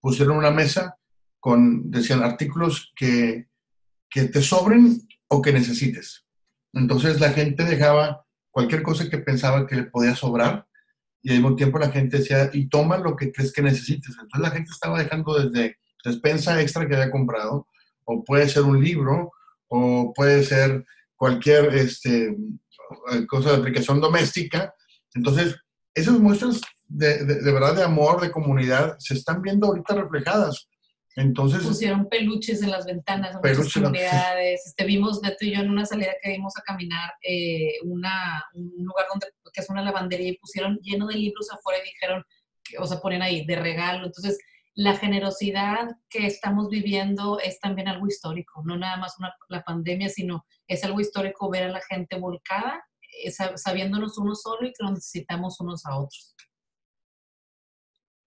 pusieron 0.01 0.37
una 0.37 0.51
mesa 0.51 0.95
con, 1.39 1.91
decían, 1.91 2.23
artículos 2.23 2.91
que, 2.95 3.47
que 4.09 4.25
te 4.25 4.41
sobren 4.41 4.99
o 5.27 5.41
que 5.41 5.53
necesites. 5.53 6.25
Entonces 6.73 7.19
la 7.19 7.29
gente 7.31 7.63
dejaba 7.63 8.25
cualquier 8.49 8.81
cosa 8.81 9.09
que 9.09 9.19
pensaba 9.19 9.67
que 9.67 9.75
le 9.75 9.83
podía 9.83 10.15
sobrar 10.15 10.67
y 11.21 11.29
al 11.29 11.35
mismo 11.37 11.55
tiempo 11.55 11.79
la 11.79 11.89
gente 11.89 12.17
decía, 12.17 12.49
y 12.53 12.67
toma 12.67 12.97
lo 12.97 13.15
que 13.15 13.31
crees 13.31 13.51
que 13.51 13.61
necesites. 13.61 14.11
Entonces 14.11 14.41
la 14.41 14.51
gente 14.51 14.71
estaba 14.71 14.99
dejando 14.99 15.39
desde 15.39 15.77
despensa 16.03 16.61
extra 16.61 16.87
que 16.87 16.95
había 16.95 17.11
comprado 17.11 17.67
o 18.05 18.23
puede 18.23 18.47
ser 18.49 18.63
un 18.63 18.83
libro, 18.83 19.31
o 19.67 20.13
puede 20.13 20.43
ser 20.43 20.85
cualquier 21.15 21.73
este, 21.75 22.35
cosa 23.27 23.51
de 23.51 23.57
aplicación 23.57 23.99
doméstica. 23.99 24.73
Entonces, 25.13 25.55
esas 25.93 26.19
muestras 26.19 26.61
de, 26.87 27.23
de, 27.25 27.51
verdad 27.51 27.75
de 27.75 27.83
amor, 27.83 28.21
de 28.21 28.31
comunidad, 28.31 28.95
se 28.99 29.15
están 29.15 29.41
viendo 29.41 29.67
ahorita 29.67 29.95
reflejadas. 29.95 30.67
Entonces, 31.17 31.63
pusieron 31.63 32.09
peluches 32.09 32.61
en 32.61 32.71
las 32.71 32.85
ventanas 32.85 33.37
en 33.41 33.57
muchas 33.57 33.73
comunidades. 33.73 34.67
Este, 34.67 34.83
vimos, 34.83 35.21
Neto 35.21 35.45
y 35.45 35.55
yo, 35.55 35.61
en 35.61 35.69
una 35.69 35.85
salida 35.85 36.11
que 36.21 36.31
vimos 36.31 36.53
a 36.57 36.61
caminar, 36.61 37.13
eh, 37.21 37.77
una, 37.85 38.43
un 38.53 38.85
lugar 38.85 39.05
donde, 39.09 39.27
que 39.53 39.61
es 39.61 39.69
una 39.69 39.81
lavandería, 39.81 40.29
y 40.29 40.37
pusieron 40.37 40.77
lleno 40.81 41.07
de 41.07 41.15
libros 41.15 41.49
afuera 41.51 41.79
y 41.79 41.87
dijeron, 41.87 42.23
o 42.79 42.85
sea, 42.85 42.99
ponen 42.99 43.21
ahí, 43.21 43.45
de 43.45 43.55
regalo. 43.55 44.05
Entonces, 44.05 44.37
la 44.75 44.97
generosidad 44.97 45.97
que 46.09 46.27
estamos 46.27 46.69
viviendo 46.69 47.39
es 47.39 47.59
también 47.61 47.87
algo 47.87 48.07
histórico, 48.07 48.61
no 48.65 48.77
nada 48.77 48.97
más 48.97 49.15
la 49.47 49.63
pandemia, 49.63 50.09
sino 50.09 50.45
es 50.67 50.83
algo 50.83 50.99
histórico 50.99 51.49
ver 51.49 51.63
a 51.63 51.69
la 51.71 51.81
gente 51.81 52.19
volcada, 52.19 52.83
eh, 53.23 53.31
sabiéndonos 53.31 54.17
uno 54.17 54.35
solo 54.35 54.67
y 54.67 54.73
que 54.73 54.83
nos 54.83 54.91
necesitamos 54.93 55.59
unos 55.61 55.85
a 55.85 55.97
otros. 55.97 56.35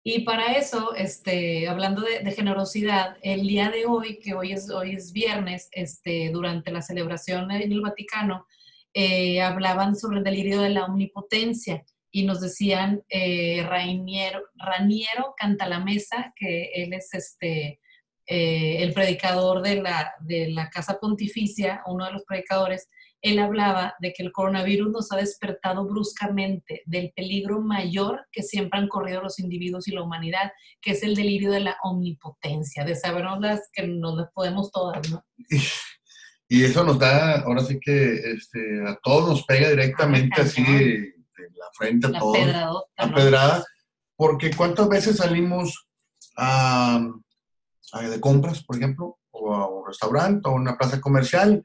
Y 0.05 0.25
para 0.25 0.51
eso, 0.53 0.93
este, 0.95 1.69
hablando 1.69 2.01
de, 2.01 2.29
generosidad, 2.33 3.15
el 3.21 3.47
día 3.47 3.69
de 3.69 3.85
hoy, 3.85 4.19
que 4.19 4.33
hoy 4.33 4.51
es, 4.51 4.69
hoy 4.69 4.95
es 4.95 5.13
viernes, 5.13 5.69
este, 5.71 6.29
durante 6.29 6.71
la 6.71 6.81
celebración 6.81 7.49
en 7.51 7.71
el 7.71 7.79
Vaticano, 7.79 8.45
eh, 8.93 9.41
hablaban 9.41 9.95
sobre 9.95 10.17
el 10.17 10.25
delirio 10.25 10.59
de 10.59 10.71
la 10.71 10.85
omnipotencia 10.85 11.85
y 12.15 12.25
nos 12.25 12.39
decían 12.39 13.01
eh, 13.09 13.65
Rainiero, 13.67 14.43
Raniero 14.55 15.33
Cantalamesa, 15.35 16.31
que 16.35 16.69
él 16.75 16.93
es 16.93 17.11
este, 17.11 17.79
eh, 18.27 18.83
el 18.83 18.93
predicador 18.93 19.63
de 19.63 19.81
la, 19.81 20.13
de 20.21 20.49
la 20.49 20.69
Casa 20.69 20.99
Pontificia, 20.99 21.81
uno 21.87 22.05
de 22.05 22.11
los 22.11 22.23
predicadores, 22.23 22.87
él 23.23 23.39
hablaba 23.39 23.95
de 23.99 24.13
que 24.13 24.21
el 24.21 24.31
coronavirus 24.31 24.91
nos 24.91 25.11
ha 25.11 25.17
despertado 25.17 25.87
bruscamente 25.87 26.83
del 26.85 27.11
peligro 27.15 27.61
mayor 27.61 28.27
que 28.31 28.43
siempre 28.43 28.79
han 28.79 28.89
corrido 28.89 29.23
los 29.23 29.39
individuos 29.39 29.87
y 29.87 29.93
la 29.93 30.03
humanidad, 30.03 30.51
que 30.81 30.91
es 30.91 31.01
el 31.01 31.15
delirio 31.15 31.49
de 31.49 31.61
la 31.61 31.77
omnipotencia, 31.81 32.85
de 32.85 32.95
sabernos 32.95 33.39
las 33.39 33.71
que 33.73 33.87
nos 33.87 34.15
las 34.17 34.31
podemos 34.33 34.71
todas, 34.71 35.09
¿no? 35.09 35.25
Y 36.47 36.63
eso 36.63 36.83
nos 36.83 36.99
da, 36.99 37.39
ahora 37.39 37.61
sí 37.61 37.79
que 37.81 38.13
este, 38.35 38.87
a 38.87 38.99
todos 39.01 39.27
nos 39.27 39.45
pega 39.45 39.69
directamente 39.69 40.41
así 40.41 40.63
la 41.63 41.69
frente 41.73 42.07
a 42.07 42.19
todos, 42.19 42.37
la 42.97 43.13
pedrada, 43.13 43.63
porque 44.15 44.51
cuántas 44.55 44.87
veces 44.89 45.17
salimos 45.17 45.87
a, 46.37 46.99
de 48.01 48.19
compras, 48.19 48.63
por 48.63 48.77
ejemplo, 48.77 49.17
o 49.31 49.53
a 49.53 49.67
un 49.67 49.87
restaurante 49.87 50.47
o 50.47 50.51
a 50.51 50.55
una 50.55 50.77
plaza 50.77 50.99
comercial 50.99 51.63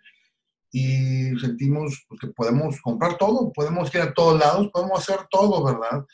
y 0.70 1.38
sentimos 1.38 2.04
pues, 2.08 2.20
que 2.20 2.28
podemos 2.28 2.80
comprar 2.82 3.16
todo, 3.16 3.52
podemos 3.52 3.94
ir 3.94 4.02
a 4.02 4.12
todos 4.12 4.38
lados, 4.38 4.68
podemos 4.72 5.00
hacer 5.00 5.26
todo, 5.30 5.64
¿verdad? 5.64 6.04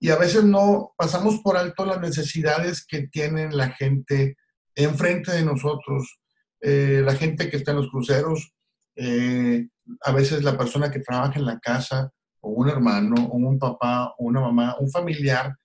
Y 0.00 0.10
a 0.10 0.16
veces 0.16 0.44
no 0.44 0.92
pasamos 0.96 1.40
por 1.40 1.56
alto 1.56 1.84
las 1.84 2.00
necesidades 2.00 2.86
que 2.86 3.08
tiene 3.08 3.50
la 3.50 3.70
gente 3.70 4.36
enfrente 4.76 5.32
de 5.32 5.44
nosotros 5.44 6.18
eh, 6.60 7.02
la 7.04 7.14
gente 7.14 7.48
que 7.48 7.56
está 7.56 7.70
en 7.70 7.78
los 7.78 7.90
cruceros, 7.90 8.52
eh, 8.96 9.68
a 10.02 10.12
veces 10.12 10.42
la 10.42 10.58
persona 10.58 10.90
que 10.90 11.00
trabaja 11.00 11.38
en 11.38 11.46
la 11.46 11.58
casa, 11.60 12.10
o 12.40 12.50
un 12.50 12.68
hermano, 12.68 13.14
o 13.26 13.36
un 13.36 13.58
papá, 13.58 14.14
o 14.18 14.24
una 14.24 14.40
mamá, 14.40 14.76
un 14.78 14.90
familiar, 14.90 15.56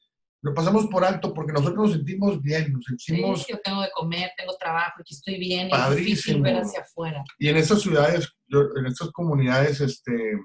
lo 0.44 0.54
pasamos 0.54 0.88
por 0.88 1.06
alto 1.06 1.34
porque 1.34 1.54
nosotros 1.54 1.78
nos 1.78 1.92
sentimos 1.94 2.42
bien, 2.42 2.74
nos 2.74 2.84
sentimos... 2.84 3.44
Sí, 3.44 3.54
yo 3.54 3.60
tengo 3.64 3.82
de 3.82 3.90
comer, 3.92 4.32
tengo 4.38 4.54
trabajo, 4.58 5.00
aquí 5.00 5.14
estoy 5.14 5.40
bien, 5.40 5.70
padrísimo. 5.70 6.00
es 6.00 6.06
difícil 6.06 6.42
ver 6.42 6.58
hacia 6.58 6.82
afuera. 6.82 7.24
Y 7.40 7.48
en 7.48 7.56
estas 7.56 7.82
ciudades, 7.82 8.30
en 8.50 8.86
estas 8.86 9.10
comunidades, 9.12 9.80
este, 9.80 10.38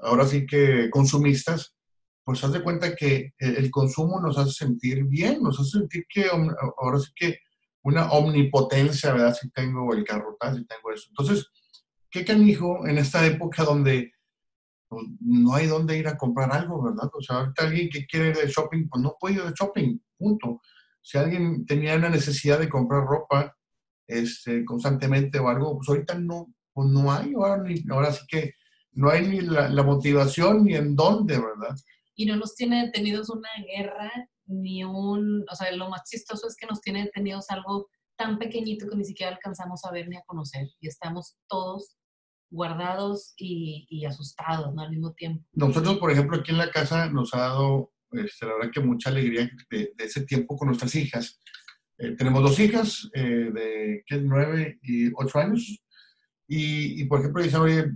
ahora 0.00 0.26
sí 0.26 0.46
que 0.46 0.88
consumistas, 0.90 1.74
pues 2.22 2.42
haz 2.44 2.52
de 2.52 2.62
cuenta 2.62 2.94
que 2.94 3.32
el 3.38 3.68
consumo 3.70 4.20
nos 4.20 4.38
hace 4.38 4.52
sentir 4.52 5.04
bien, 5.04 5.42
nos 5.42 5.58
hace 5.58 5.78
sentir 5.78 6.04
que 6.08 6.26
ahora 6.78 7.00
sí 7.00 7.10
que 7.14 7.40
una 7.82 8.10
omnipotencia, 8.12 9.12
¿verdad? 9.12 9.36
Si 9.40 9.50
tengo 9.50 9.92
el 9.92 10.04
carro 10.04 10.36
tal, 10.38 10.56
si 10.56 10.66
tengo 10.66 10.92
eso. 10.92 11.06
Entonces, 11.08 11.48
¿qué 12.10 12.24
canijo 12.24 12.86
en 12.86 12.98
esta 12.98 13.24
época 13.26 13.64
donde 13.64 14.12
no 15.20 15.54
hay 15.54 15.66
dónde 15.66 15.98
ir 15.98 16.08
a 16.08 16.16
comprar 16.16 16.52
algo, 16.52 16.82
¿verdad? 16.82 17.10
O 17.12 17.20
sea, 17.20 17.36
ahorita 17.36 17.64
alguien 17.64 17.88
que 17.90 18.06
quiere 18.06 18.30
ir 18.30 18.36
de 18.36 18.48
shopping, 18.48 18.88
pues 18.88 19.02
no 19.02 19.16
puede 19.18 19.36
ir 19.36 19.42
de 19.42 19.52
shopping, 19.52 19.98
punto. 20.16 20.60
Si 21.02 21.18
alguien 21.18 21.66
tenía 21.66 21.96
una 21.96 22.08
necesidad 22.08 22.58
de 22.58 22.68
comprar 22.68 23.04
ropa 23.04 23.56
este, 24.06 24.64
constantemente 24.64 25.38
o 25.38 25.48
algo, 25.48 25.76
pues 25.76 25.88
ahorita 25.88 26.14
no, 26.14 26.54
pues 26.72 26.88
no 26.88 27.12
hay, 27.12 27.34
ahora, 27.34 27.62
ahora 27.90 28.12
sí 28.12 28.24
que 28.28 28.52
no 28.92 29.10
hay 29.10 29.26
ni 29.26 29.40
la, 29.40 29.68
la, 29.68 29.82
motivación 29.82 30.64
ni 30.64 30.74
en 30.74 30.96
dónde, 30.96 31.38
¿verdad? 31.38 31.76
Y 32.14 32.26
no 32.26 32.36
nos 32.36 32.54
tiene 32.54 32.86
detenidos 32.86 33.28
una 33.28 33.48
guerra, 33.66 34.10
ni 34.46 34.84
un, 34.84 35.44
o 35.50 35.54
sea, 35.54 35.70
lo 35.72 35.90
más 35.90 36.02
chistoso 36.08 36.46
es 36.46 36.56
que 36.56 36.66
nos 36.66 36.80
tiene 36.80 37.04
detenidos 37.04 37.50
algo 37.50 37.88
tan 38.16 38.38
pequeñito 38.38 38.88
que 38.88 38.96
ni 38.96 39.04
siquiera 39.04 39.32
alcanzamos 39.32 39.84
a 39.84 39.92
ver 39.92 40.08
ni 40.08 40.16
a 40.16 40.22
conocer 40.26 40.68
y 40.80 40.88
estamos 40.88 41.36
todos 41.48 41.96
guardados 42.50 43.34
y, 43.36 44.04
asustados 44.04 44.74
¿no? 44.74 44.82
al 44.82 44.90
mismo 44.90 45.12
tiempo. 45.14 45.44
Nosotros, 45.52 45.98
por 45.98 46.10
ejemplo, 46.10 46.38
aquí 46.38 46.52
en 46.52 46.58
la 46.58 46.70
casa 46.70 47.10
nos 47.10 47.34
ha 47.34 47.38
dado, 47.38 47.92
este, 48.12 48.46
la 48.46 48.54
verdad 48.54 48.70
que 48.72 48.80
mucha 48.80 49.10
alegría 49.10 49.50
de, 49.70 49.92
ese 49.98 50.24
tiempo 50.24 50.56
con 50.56 50.68
nuestras 50.68 50.94
hijas. 50.94 51.40
Eh, 51.98 52.12
tenemos 52.16 52.42
dos 52.42 52.58
hijas 52.60 53.08
eh, 53.14 53.50
de 53.52 54.04
¿qué, 54.06 54.18
9 54.18 54.80
y 54.82 55.10
8 55.14 55.38
años 55.38 55.82
y, 56.46 57.02
y, 57.02 57.04
por 57.06 57.20
ejemplo, 57.20 57.42
dicen, 57.42 57.60
oye, 57.60 57.90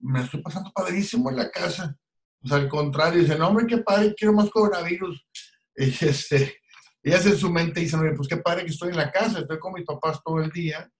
me 0.00 0.22
estoy 0.22 0.40
pasando 0.42 0.70
padrísimo 0.72 1.30
en 1.30 1.36
la 1.36 1.50
casa. 1.50 1.96
O 2.42 2.48
sea, 2.48 2.58
al 2.58 2.68
contrario, 2.68 3.20
dicen, 3.20 3.42
hombre, 3.42 3.66
qué 3.66 3.78
padre, 3.78 4.14
quiero 4.16 4.32
más 4.32 4.50
coronavirus. 4.50 5.26
Y 5.80 5.90
este, 6.04 6.58
ellas 7.04 7.24
en 7.26 7.36
su 7.36 7.52
mente 7.52 7.78
dicen, 7.78 8.00
oye, 8.00 8.12
pues 8.16 8.26
qué 8.26 8.38
padre 8.38 8.64
que 8.64 8.72
estoy 8.72 8.90
en 8.90 8.96
la 8.96 9.12
casa, 9.12 9.38
estoy 9.38 9.60
con 9.60 9.74
mis 9.74 9.84
papás 9.84 10.20
todo 10.24 10.40
el 10.40 10.50
día, 10.50 10.90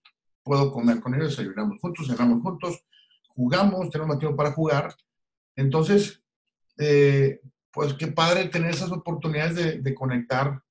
puedo 0.49 0.73
comer 0.73 0.99
con 1.01 1.15
ellos, 1.15 1.37
desayunamos 1.37 1.79
juntos, 1.79 2.07
cenamos 2.07 2.43
juntos, 2.43 2.83
jugamos, 3.29 3.91
tenemos 3.91 4.19
tiempo 4.19 4.35
para 4.35 4.53
jugar. 4.53 4.95
Entonces, 5.55 6.23
eh, 6.79 7.41
pues 7.71 7.93
qué 7.93 8.07
padre 8.07 8.49
tener 8.49 8.71
esas 8.71 8.91
oportunidades 8.91 9.85
de, 9.85 9.95
conectar 9.95 10.63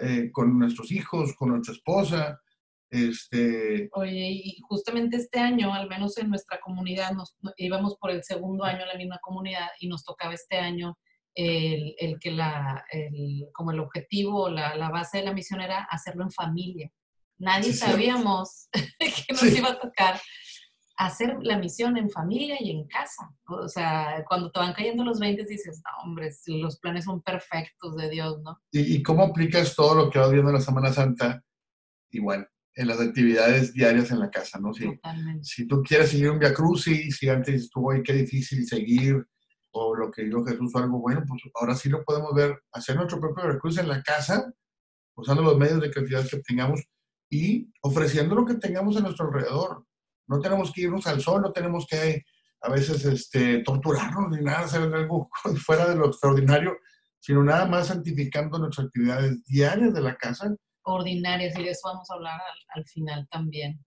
eh, 0.00 0.30
con 0.30 0.56
nuestros 0.56 0.92
hijos, 0.92 1.34
con 1.34 1.48
nuestra 1.50 1.74
esposa. 1.74 2.40
Este... 2.88 3.88
Oye, 3.94 4.30
y 4.44 4.60
justamente 4.60 5.16
este 5.16 5.40
año, 5.40 5.74
al 5.74 5.88
menos 5.88 6.16
en 6.18 6.30
nuestra 6.30 6.60
comunidad, 6.60 7.10
nos 7.12 7.36
íbamos 7.56 7.96
por 7.96 8.12
el 8.12 8.22
segundo 8.22 8.62
año 8.62 8.82
en 8.82 8.88
la 8.88 8.96
misma 8.96 9.18
comunidad 9.20 9.66
y 9.80 9.88
nos 9.88 10.04
tocaba 10.04 10.34
este 10.34 10.56
año 10.56 10.96
el, 11.34 11.96
el 11.98 12.20
que 12.20 12.30
la, 12.30 12.84
el, 12.92 13.48
como 13.52 13.72
el 13.72 13.80
objetivo, 13.80 14.48
la, 14.48 14.76
la, 14.76 14.88
base 14.88 15.18
de 15.18 15.24
la 15.24 15.34
misión 15.34 15.60
era 15.60 15.82
hacerlo 15.90 16.22
en 16.22 16.30
familia. 16.30 16.92
Nadie 17.38 17.72
sabíamos 17.72 18.68
que 18.98 19.32
nos 19.32 19.44
iba 19.44 19.70
a 19.70 19.78
tocar 19.78 20.20
hacer 20.96 21.36
la 21.42 21.58
misión 21.58 21.96
en 21.96 22.10
familia 22.10 22.56
y 22.60 22.70
en 22.70 22.86
casa. 22.86 23.30
O 23.48 23.68
sea, 23.68 24.24
cuando 24.28 24.50
te 24.50 24.58
van 24.58 24.72
cayendo 24.72 25.04
los 25.04 25.20
20 25.20 25.44
dices, 25.44 25.82
no, 25.84 26.04
hombre, 26.04 26.30
los 26.46 26.78
planes 26.78 27.04
son 27.04 27.22
perfectos 27.22 27.96
de 27.96 28.10
Dios, 28.10 28.40
¿no? 28.42 28.58
¿Y, 28.72 29.02
cómo 29.02 29.24
aplicas 29.24 29.74
todo 29.74 29.94
lo 29.94 30.10
que 30.10 30.18
vas 30.18 30.30
viendo 30.30 30.50
en 30.50 30.56
la 30.56 30.62
Semana 30.62 30.92
Santa? 30.92 31.42
Y 32.10 32.20
bueno, 32.20 32.46
en 32.74 32.88
las 32.88 33.00
actividades 33.00 33.72
diarias 33.74 34.10
en 34.10 34.20
la 34.20 34.30
casa, 34.30 34.58
¿no? 34.58 34.72
Si, 34.72 34.88
si 35.42 35.66
tú 35.66 35.82
quieres 35.82 36.10
seguir 36.10 36.30
un 36.30 36.38
Via 36.38 36.54
Crucis, 36.54 37.16
si 37.16 37.28
antes 37.28 37.54
estuvo 37.54 37.90
ahí 37.90 38.02
qué 38.02 38.14
difícil 38.14 38.66
seguir, 38.66 39.26
o 39.72 39.94
lo 39.94 40.10
que 40.10 40.24
dijo 40.24 40.44
Jesús 40.44 40.74
o 40.74 40.78
algo 40.78 40.98
bueno, 40.98 41.22
pues 41.28 41.42
ahora 41.54 41.74
sí 41.74 41.90
lo 41.90 42.02
podemos 42.04 42.34
ver, 42.34 42.58
hacer 42.72 42.96
nuestro 42.96 43.20
propio 43.20 43.44
Via 43.44 43.58
Crucis 43.58 43.80
en 43.80 43.88
la 43.88 44.02
casa, 44.02 44.50
usando 45.14 45.42
los 45.42 45.58
medios 45.58 45.80
de 45.80 45.90
creatividad 45.90 46.26
que 46.26 46.38
tengamos 46.38 46.82
y 47.30 47.72
ofreciendo 47.82 48.34
lo 48.34 48.44
que 48.44 48.54
tengamos 48.54 48.96
a 48.96 49.00
nuestro 49.00 49.26
alrededor. 49.26 49.84
No 50.28 50.40
tenemos 50.40 50.72
que 50.72 50.82
irnos 50.82 51.06
al 51.06 51.20
sol, 51.20 51.42
no 51.42 51.52
tenemos 51.52 51.86
que 51.86 52.24
a 52.60 52.70
veces 52.70 53.04
este, 53.04 53.62
torturarnos 53.62 54.30
ni 54.30 54.42
nada, 54.42 54.60
hacer 54.60 54.82
algo 54.82 55.30
fuera 55.64 55.88
de 55.88 55.96
lo 55.96 56.06
extraordinario, 56.06 56.76
sino 57.20 57.42
nada 57.42 57.66
más 57.66 57.88
santificando 57.88 58.58
nuestras 58.58 58.86
actividades 58.86 59.44
diarias 59.44 59.94
de 59.94 60.00
la 60.00 60.16
casa. 60.16 60.54
Ordinarias, 60.82 61.58
y 61.58 61.64
de 61.64 61.70
eso 61.70 61.88
vamos 61.88 62.10
a 62.10 62.14
hablar 62.14 62.40
al, 62.74 62.84
final 62.86 63.26
también. 63.30 63.84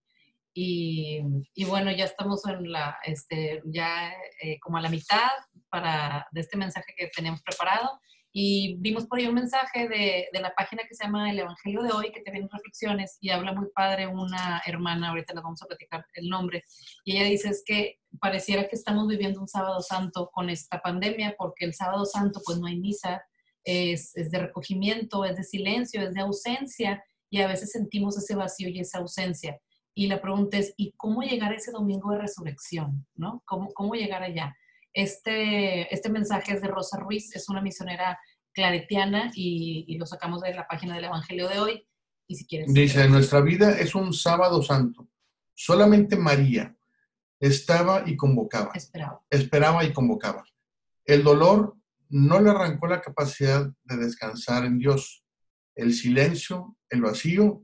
Y, 0.54 1.22
y, 1.54 1.66
bueno, 1.66 1.92
ya 1.92 2.06
estamos 2.06 2.46
en 2.46 2.70
la, 2.70 2.98
este, 3.06 3.62
ya 3.66 4.12
eh, 4.42 4.60
como 4.60 4.78
a 4.78 4.82
la 4.82 4.90
mitad 4.90 5.30
para, 5.70 6.28
de 6.32 6.42
este 6.42 6.58
mensaje 6.58 6.94
que 6.98 7.08
teníamos 7.16 7.42
preparado. 7.42 8.00
Y 8.32 8.76
vimos 8.80 9.08
por 9.08 9.18
ahí 9.18 9.28
un 9.28 9.34
mensaje 9.34 9.88
de, 9.88 10.28
de, 10.32 10.40
la 10.40 10.54
página 10.54 10.84
que 10.88 10.94
se 10.94 11.04
llama 11.04 11.32
El 11.32 11.40
Evangelio 11.40 11.82
de 11.82 11.92
hoy, 11.92 12.12
que 12.12 12.22
tiene 12.22 12.48
reflexiones 12.52 13.18
y 13.22 13.32
habla 13.32 13.54
muy 13.54 13.70
padre 13.74 14.06
una 14.06 14.62
hermana, 14.68 15.10
ahorita 15.10 15.34
les 15.34 15.44
vamos 15.44 15.62
a 15.64 15.66
platicar 15.66 16.06
el 16.14 16.30
nombre, 16.30 16.64
y 17.04 17.18
ella 17.18 17.26
dice 17.26 17.50
es 17.50 17.64
que 17.66 18.00
pareciera 18.20 18.68
que 18.68 18.76
estamos 18.76 19.08
viviendo 19.08 19.42
un 19.42 19.48
sábado 19.48 19.82
santo 19.82 20.30
con 20.32 20.50
esta 20.50 20.80
pandemia, 20.80 21.36
porque 21.38 21.66
el 21.66 21.74
sábado 21.74 22.06
santo 22.06 22.40
pues 22.46 22.60
no 22.60 22.68
hay 22.68 22.80
misa, 22.80 23.24
es, 23.64 24.16
es 24.16 24.30
de 24.30 24.40
recogimiento, 24.40 25.26
es 25.26 25.36
de 25.36 25.44
silencio, 25.44 26.02
es 26.02 26.14
de 26.14 26.22
ausencia, 26.22 27.04
y 27.30 27.42
a 27.42 27.48
veces 27.48 27.72
sentimos 27.72 28.18
ese 28.18 28.36
vacío 28.36 28.70
y 28.70 28.80
esa 28.80 29.00
ausencia. 29.00 29.60
Y 29.94 30.08
la 30.08 30.22
pregunta 30.22 30.58
es, 30.58 30.74
¿y 30.78 30.94
cómo 30.94 31.22
llegar 31.22 31.52
a 31.52 31.56
ese 31.56 31.72
domingo 31.72 32.12
de 32.12 32.20
resurrección? 32.20 33.06
¿no? 33.16 33.44
¿Cómo, 33.46 33.74
cómo 33.74 33.94
llegar 33.96 34.24
allá? 34.24 34.56
Este, 34.94 35.94
este 35.94 36.10
mensaje 36.10 36.54
es 36.54 36.62
de 36.62 36.68
Rosa 36.68 37.00
Ruiz, 37.00 37.36
es 37.36 37.50
una 37.50 37.62
misionera 37.62 38.20
claretiana 38.54 39.32
y, 39.36 39.98
lo 39.98 40.06
sacamos 40.06 40.42
de 40.42 40.54
la 40.54 40.68
página 40.68 40.96
del 40.96 41.06
Evangelio 41.06 41.48
de 41.48 41.60
hoy. 41.60 41.88
Y 42.28 42.36
si 42.36 42.46
quieres. 42.46 42.74
Dice, 42.74 43.08
nuestra 43.10 43.42
vida 43.42 43.80
es 43.80 43.96
un 43.96 44.14
sábado 44.14 44.62
santo. 44.62 45.10
Solamente 45.54 46.16
María 46.16 46.76
estaba 47.40 48.04
y 48.06 48.16
convocaba. 48.16 48.72
Esperaba. 48.76 49.22
Esperaba 49.30 49.84
y 49.84 49.94
convocaba. 49.94 50.44
El 51.06 51.24
dolor 51.24 51.76
no 52.10 52.40
le 52.40 52.50
arrancó 52.50 52.88
la 52.88 53.02
capacidad 53.02 53.72
de 53.84 53.98
descansar 53.98 54.66
en 54.66 54.78
Dios. 54.78 55.24
El 55.76 55.94
silencio, 55.94 56.78
el 56.90 57.02
vacío 57.02 57.64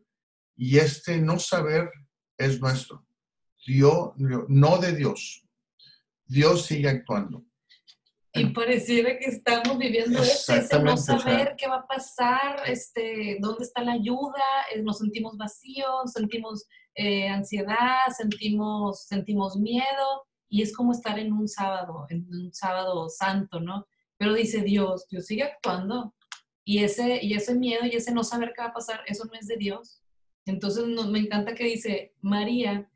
y 0.55 0.77
este 0.77 1.20
no 1.20 1.39
saber 1.39 1.91
es 2.38 2.60
nuestro. 2.62 3.05
Dios, 3.65 4.12
no 4.17 4.77
de 4.77 4.96
Dios. 4.96 5.45
Dios 6.25 6.65
sigue 6.65 6.89
actuando. 6.89 7.46
Y 8.38 8.48
pareciera 8.48 9.17
que 9.17 9.27
estamos 9.27 9.77
viviendo 9.77 10.22
ese, 10.22 10.79
no 10.79 10.98
saber 10.98 11.55
qué 11.58 11.67
va 11.67 11.77
a 11.77 11.88
pasar, 11.88 12.63
este, 12.67 13.38
dónde 13.39 13.63
está 13.63 13.82
la 13.82 13.94
ayuda, 13.94 14.44
eh, 14.74 14.82
nos 14.82 14.98
sentimos 14.98 15.38
vacíos, 15.38 16.12
sentimos 16.12 16.65
eh, 16.96 17.29
ansiedad, 17.29 18.01
sentimos, 18.15 19.05
sentimos 19.05 19.55
miedo, 19.55 20.25
y 20.50 20.63
es 20.63 20.75
como 20.75 20.91
estar 20.91 21.17
en 21.17 21.32
un 21.32 21.48
sábado, 21.48 22.08
en 22.10 22.27
un 22.27 22.53
sábado 22.53 23.08
santo, 23.08 23.62
¿no? 23.62 23.88
Pero 24.17 24.34
dice 24.34 24.62
Dios, 24.63 25.08
Dios 25.10 25.25
sigue 25.27 25.44
actuando, 25.44 26.13
y 26.65 26.84
ese, 26.84 27.24
y 27.24 27.36
ese 27.36 27.55
miedo 27.55 27.86
y 27.86 27.96
ese 27.96 28.12
no 28.12 28.24
saber 28.24 28.51
qué 28.53 28.63
va 28.63 28.70
a 28.70 28.74
pasar, 28.74 29.01
eso 29.08 29.24
no 29.25 29.34
es 29.39 29.48
de 29.48 29.55
Dios. 29.55 30.01
Entonces 30.46 30.86
me 30.86 31.20
encanta 31.20 31.55
que 31.55 31.63
dice, 31.63 32.13
María 32.22 32.89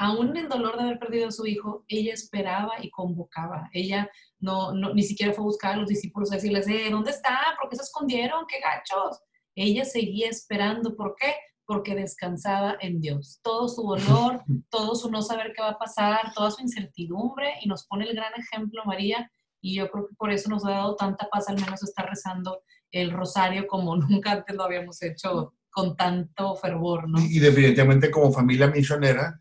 aún 0.00 0.30
en 0.30 0.38
el 0.38 0.48
dolor 0.48 0.76
de 0.76 0.84
haber 0.84 0.98
perdido 0.98 1.28
a 1.28 1.30
su 1.30 1.46
hijo, 1.46 1.84
ella 1.86 2.14
esperaba 2.14 2.72
y 2.80 2.88
convocaba. 2.88 3.68
Ella 3.74 4.10
no, 4.38 4.72
ni 4.72 5.02
siquiera 5.02 5.34
fue 5.34 5.42
a 5.42 5.44
buscar 5.44 5.74
a 5.74 5.76
los 5.76 5.88
discípulos 5.88 6.32
a 6.32 6.36
decirles, 6.36 6.66
eh, 6.68 6.88
¿dónde 6.90 7.10
está? 7.10 7.38
¿Por 7.60 7.68
qué 7.68 7.76
se 7.76 7.82
escondieron? 7.82 8.46
¡Qué 8.48 8.60
gachos! 8.60 9.20
Ella 9.54 9.84
seguía 9.84 10.30
esperando. 10.30 10.96
¿Por 10.96 11.16
qué? 11.20 11.34
Porque 11.66 11.94
descansaba 11.94 12.78
en 12.80 13.02
Dios. 13.02 13.40
Todo 13.42 13.68
su 13.68 13.82
dolor, 13.82 14.42
todo 14.70 14.94
su 14.94 15.10
no 15.10 15.20
saber 15.20 15.52
qué 15.54 15.60
va 15.60 15.72
a 15.72 15.78
pasar, 15.78 16.32
toda 16.34 16.50
su 16.50 16.62
incertidumbre, 16.62 17.56
y 17.60 17.68
nos 17.68 17.86
pone 17.86 18.06
el 18.08 18.16
gran 18.16 18.32
ejemplo 18.38 18.82
María, 18.86 19.30
y 19.60 19.74
yo 19.74 19.90
creo 19.90 20.08
que 20.08 20.14
por 20.14 20.32
eso 20.32 20.48
nos 20.48 20.64
ha 20.64 20.70
dado 20.70 20.96
tanta 20.96 21.28
paz 21.28 21.50
al 21.50 21.60
menos 21.60 21.82
estar 21.82 22.08
rezando 22.08 22.62
el 22.90 23.10
rosario 23.10 23.66
como 23.66 23.94
nunca 23.96 24.32
antes 24.32 24.56
lo 24.56 24.64
habíamos 24.64 25.02
hecho 25.02 25.52
con 25.68 25.94
tanto 25.94 26.56
fervor, 26.56 27.06
¿no? 27.06 27.20
Y, 27.20 27.36
y 27.36 27.38
definitivamente 27.38 28.10
como 28.10 28.32
familia 28.32 28.66
misionera, 28.68 29.38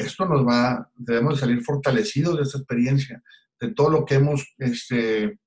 esto 0.00 0.26
nos 0.26 0.46
va, 0.46 0.90
debemos 0.96 1.40
salir 1.40 1.62
fortalecidos 1.62 2.36
de 2.36 2.42
esta 2.42 2.58
experiencia, 2.58 3.22
de 3.60 3.72
todo 3.72 3.90
lo 3.90 4.04
que 4.04 4.14
hemos 4.14 4.54
este, 4.58 5.38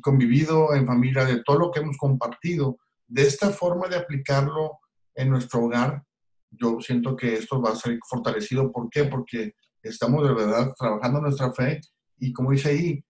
convivido 0.00 0.74
en 0.74 0.86
familia, 0.86 1.24
de 1.24 1.42
todo 1.42 1.58
lo 1.58 1.70
que 1.70 1.80
hemos 1.80 1.96
compartido, 1.96 2.78
de 3.06 3.22
esta 3.22 3.50
forma 3.50 3.88
de 3.88 3.96
aplicarlo 3.96 4.78
en 5.14 5.30
nuestro 5.30 5.64
hogar, 5.64 6.02
yo 6.50 6.78
siento 6.80 7.16
que 7.16 7.34
esto 7.34 7.60
va 7.60 7.70
a 7.70 7.76
ser 7.76 7.98
fortalecido. 8.08 8.70
¿Por 8.72 8.88
qué? 8.88 9.04
Porque 9.04 9.54
estamos 9.82 10.26
de 10.26 10.34
verdad 10.34 10.72
trabajando 10.78 11.20
nuestra 11.20 11.52
fe 11.52 11.80
y 12.18 12.32
como 12.32 12.52
dice 12.52 12.70
ahí, 12.70 13.04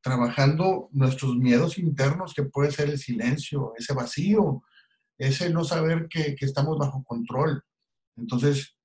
trabajando 0.00 0.88
nuestros 0.92 1.36
miedos 1.36 1.78
internos, 1.78 2.34
que 2.34 2.44
puede 2.44 2.70
ser 2.70 2.88
el 2.88 2.98
silencio, 2.98 3.72
ese 3.76 3.94
vacío, 3.94 4.62
ese 5.16 5.50
no 5.50 5.64
saber 5.64 6.06
que, 6.08 6.34
que 6.34 6.44
estamos 6.44 6.78
bajo 6.78 7.02
control. 7.04 7.62
Entonces, 8.16 8.77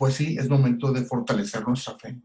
pues 0.00 0.14
sí, 0.14 0.38
es 0.38 0.48
momento 0.48 0.94
de 0.94 1.04
fortalecer 1.04 1.62
nuestra 1.68 1.94
fe. 1.98 2.18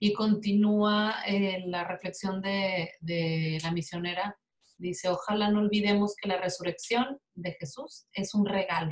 Y 0.00 0.12
continúa 0.12 1.22
eh, 1.24 1.62
la 1.68 1.84
reflexión 1.84 2.42
de, 2.42 2.90
de 3.00 3.60
la 3.62 3.70
misionera. 3.70 4.36
Dice, 4.76 5.08
ojalá 5.08 5.52
no 5.52 5.60
olvidemos 5.60 6.16
que 6.20 6.26
la 6.26 6.40
resurrección 6.40 7.20
de 7.36 7.52
Jesús 7.52 8.08
es 8.12 8.34
un 8.34 8.44
regalo. 8.44 8.90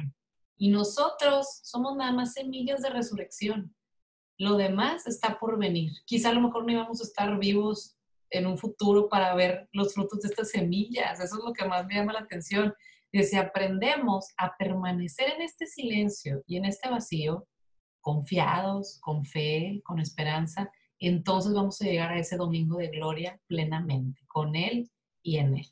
Y 0.57 0.71
nosotros 0.71 1.59
somos 1.64 1.97
nada 1.97 2.12
más 2.12 2.35
semillas 2.35 2.83
de 2.83 2.90
resurrección. 2.90 3.75
Lo 4.38 4.57
demás 4.57 5.09
está 5.09 5.37
por 5.40 5.59
venir. 5.59 5.90
Quizá 6.07 6.28
a 6.28 6.35
lo 6.35 6.43
mejor 6.43 6.67
no 6.67 6.73
íbamos 6.73 7.00
a 7.00 7.05
estar 7.05 7.37
vivos 7.37 7.97
en 8.31 8.47
un 8.47 8.59
futuro 8.59 9.09
para 9.09 9.35
ver 9.35 9.69
los 9.73 9.93
frutos 9.93 10.21
de 10.21 10.28
estas 10.28 10.50
semillas. 10.50 11.19
Eso 11.19 11.38
es 11.38 11.45
lo 11.45 11.52
que 11.52 11.64
más 11.64 11.85
me 11.85 11.97
llama 11.97 12.12
la 12.12 12.21
atención. 12.21 12.73
Y 13.11 13.25
si 13.25 13.35
aprendemos 13.35 14.28
a 14.37 14.57
permanecer 14.57 15.31
en 15.31 15.43
este 15.43 15.67
silencio 15.67 16.45
y 16.47 16.59
en 16.59 16.64
este 16.64 16.88
vacío, 16.88 17.49
confiados, 18.00 18.99
con 19.00 19.25
fe, 19.25 19.81
con 19.85 19.99
esperanza, 20.00 20.71
entonces 20.99 21.52
vamos 21.52 21.81
a 21.81 21.85
llegar 21.85 22.12
a 22.12 22.19
ese 22.19 22.37
domingo 22.37 22.78
de 22.78 22.88
gloria 22.88 23.40
plenamente, 23.47 24.21
con 24.26 24.57
Él 24.57 24.90
y 25.23 25.38
en 25.38 25.59
Él. 25.59 25.67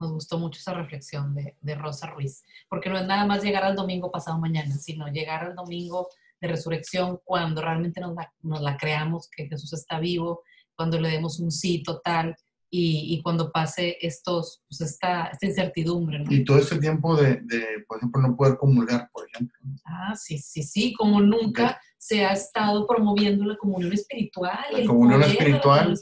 Nos 0.00 0.12
gustó 0.12 0.38
mucho 0.38 0.58
esa 0.58 0.74
reflexión 0.74 1.34
de, 1.34 1.74
Rosa 1.74 2.08
Ruiz, 2.08 2.42
porque 2.68 2.90
no 2.90 2.98
es 2.98 3.06
nada 3.06 3.26
más 3.26 3.42
llegar 3.42 3.64
al 3.64 3.76
domingo 3.76 4.10
pasado 4.10 4.38
mañana, 4.38 4.74
sino 4.76 5.08
llegar 5.08 5.44
al 5.44 5.54
domingo 5.54 6.08
de 6.40 6.48
resurrección 6.48 7.18
cuando 7.24 7.62
realmente 7.62 8.00
nos 8.00 8.14
nos 8.42 8.60
la 8.60 8.76
creamos, 8.76 9.28
que 9.30 9.48
Jesús 9.48 9.72
está 9.72 9.98
vivo, 9.98 10.42
cuando 10.74 11.00
le 11.00 11.08
demos 11.08 11.40
un 11.40 11.50
sí 11.50 11.82
total 11.82 12.36
y, 12.70 13.14
y 13.14 13.22
cuando 13.22 13.50
pase 13.52 13.96
estos, 14.00 14.62
pues 14.68 14.80
esta, 14.80 15.26
esta 15.26 15.46
incertidumbre. 15.46 16.24
Y 16.28 16.44
todo 16.44 16.58
este 16.58 16.78
tiempo 16.78 17.16
de, 17.16 17.40
de, 17.42 17.84
por 17.86 17.98
ejemplo, 17.98 18.22
no 18.22 18.36
poder 18.36 18.56
comulgar, 18.56 19.08
por 19.12 19.26
ejemplo. 19.28 19.56
Ah, 19.84 20.14
sí, 20.16 20.38
sí, 20.38 20.62
sí, 20.62 20.94
como 20.94 21.20
nunca 21.20 21.80
se 21.98 22.24
ha 22.24 22.32
estado 22.32 22.86
promoviendo 22.86 23.44
la 23.44 23.56
comunión 23.56 23.92
espiritual. 23.92 24.64
La 24.72 24.84
comunión 24.84 25.22
espiritual, 25.22 25.98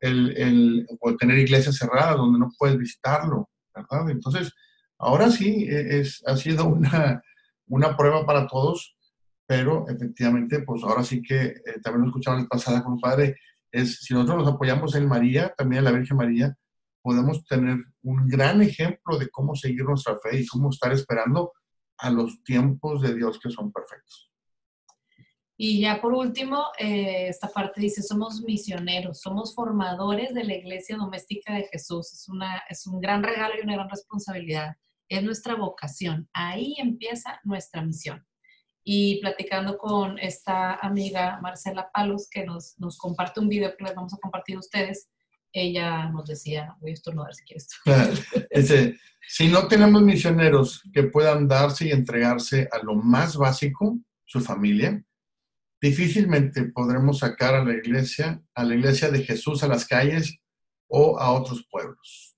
el, 0.00 0.36
el, 0.36 0.86
o 1.00 1.16
tener 1.16 1.38
iglesias 1.38 1.76
cerradas 1.76 2.16
donde 2.16 2.38
no 2.38 2.50
puedes 2.58 2.78
visitarlo, 2.78 3.50
¿verdad? 3.74 4.10
Entonces, 4.10 4.52
ahora 4.98 5.30
sí, 5.30 5.66
e, 5.68 6.00
es, 6.00 6.22
ha 6.26 6.36
sido 6.36 6.66
una, 6.66 7.22
una 7.66 7.96
prueba 7.96 8.24
para 8.26 8.46
todos, 8.46 8.96
pero 9.46 9.86
efectivamente, 9.88 10.60
pues 10.60 10.82
ahora 10.82 11.04
sí 11.04 11.22
que 11.22 11.42
eh, 11.42 11.80
también 11.82 12.02
lo 12.02 12.08
escuchaba 12.08 12.40
el 12.40 12.48
pasada 12.48 12.82
con 12.82 12.98
padre, 12.98 13.36
es 13.74 13.96
si 14.02 14.14
nosotros 14.14 14.44
nos 14.44 14.54
apoyamos 14.54 14.94
en 14.94 15.08
María, 15.08 15.52
también 15.56 15.80
en 15.80 15.84
la 15.84 15.98
Virgen 15.98 16.16
María, 16.16 16.56
podemos 17.02 17.44
tener 17.44 17.76
un 18.02 18.28
gran 18.28 18.62
ejemplo 18.62 19.18
de 19.18 19.28
cómo 19.28 19.56
seguir 19.56 19.84
nuestra 19.84 20.16
fe 20.22 20.40
y 20.40 20.46
cómo 20.46 20.70
estar 20.70 20.92
esperando 20.92 21.52
a 21.98 22.08
los 22.10 22.42
tiempos 22.44 23.02
de 23.02 23.14
Dios 23.14 23.40
que 23.40 23.50
son 23.50 23.72
perfectos. 23.72 24.30
Y 25.56 25.80
ya 25.80 26.00
por 26.00 26.12
último, 26.12 26.66
eh, 26.78 27.28
esta 27.28 27.48
parte 27.48 27.80
dice, 27.80 28.02
somos 28.02 28.42
misioneros, 28.42 29.20
somos 29.20 29.54
formadores 29.54 30.34
de 30.34 30.44
la 30.44 30.54
iglesia 30.54 30.96
doméstica 30.96 31.54
de 31.54 31.64
Jesús. 31.64 32.12
Es, 32.12 32.28
una, 32.28 32.62
es 32.68 32.86
un 32.86 33.00
gran 33.00 33.22
regalo 33.22 33.54
y 33.56 33.64
una 33.64 33.74
gran 33.74 33.90
responsabilidad. 33.90 34.76
Es 35.08 35.22
nuestra 35.22 35.56
vocación. 35.56 36.28
Ahí 36.32 36.76
empieza 36.78 37.40
nuestra 37.44 37.82
misión 37.82 38.24
y 38.84 39.18
platicando 39.20 39.78
con 39.78 40.18
esta 40.18 40.74
amiga 40.74 41.40
Marcela 41.40 41.90
Palos, 41.92 42.28
que 42.30 42.44
nos, 42.44 42.78
nos 42.78 42.98
comparte 42.98 43.40
un 43.40 43.48
video 43.48 43.74
que 43.76 43.84
les 43.84 43.94
vamos 43.94 44.12
a 44.12 44.18
compartir 44.18 44.56
a 44.56 44.60
ustedes, 44.60 45.08
ella 45.52 46.10
nos 46.10 46.26
decía, 46.26 46.76
voy 46.80 46.90
a 46.90 46.94
estornudar 46.94 47.34
si 47.34 47.44
quieres. 47.44 47.68
Si 49.26 49.48
no 49.48 49.68
tenemos 49.68 50.02
misioneros 50.02 50.82
que 50.92 51.04
puedan 51.04 51.48
darse 51.48 51.86
y 51.86 51.92
entregarse 51.92 52.68
a 52.70 52.84
lo 52.84 52.94
más 52.94 53.38
básico, 53.38 53.98
su 54.26 54.42
familia, 54.42 55.02
difícilmente 55.80 56.64
podremos 56.64 57.20
sacar 57.20 57.54
a 57.54 57.64
la 57.64 57.72
iglesia, 57.72 58.42
a 58.54 58.64
la 58.64 58.74
iglesia 58.74 59.10
de 59.10 59.24
Jesús 59.24 59.62
a 59.62 59.68
las 59.68 59.86
calles 59.86 60.36
o 60.88 61.18
a 61.18 61.32
otros 61.32 61.66
pueblos 61.70 62.33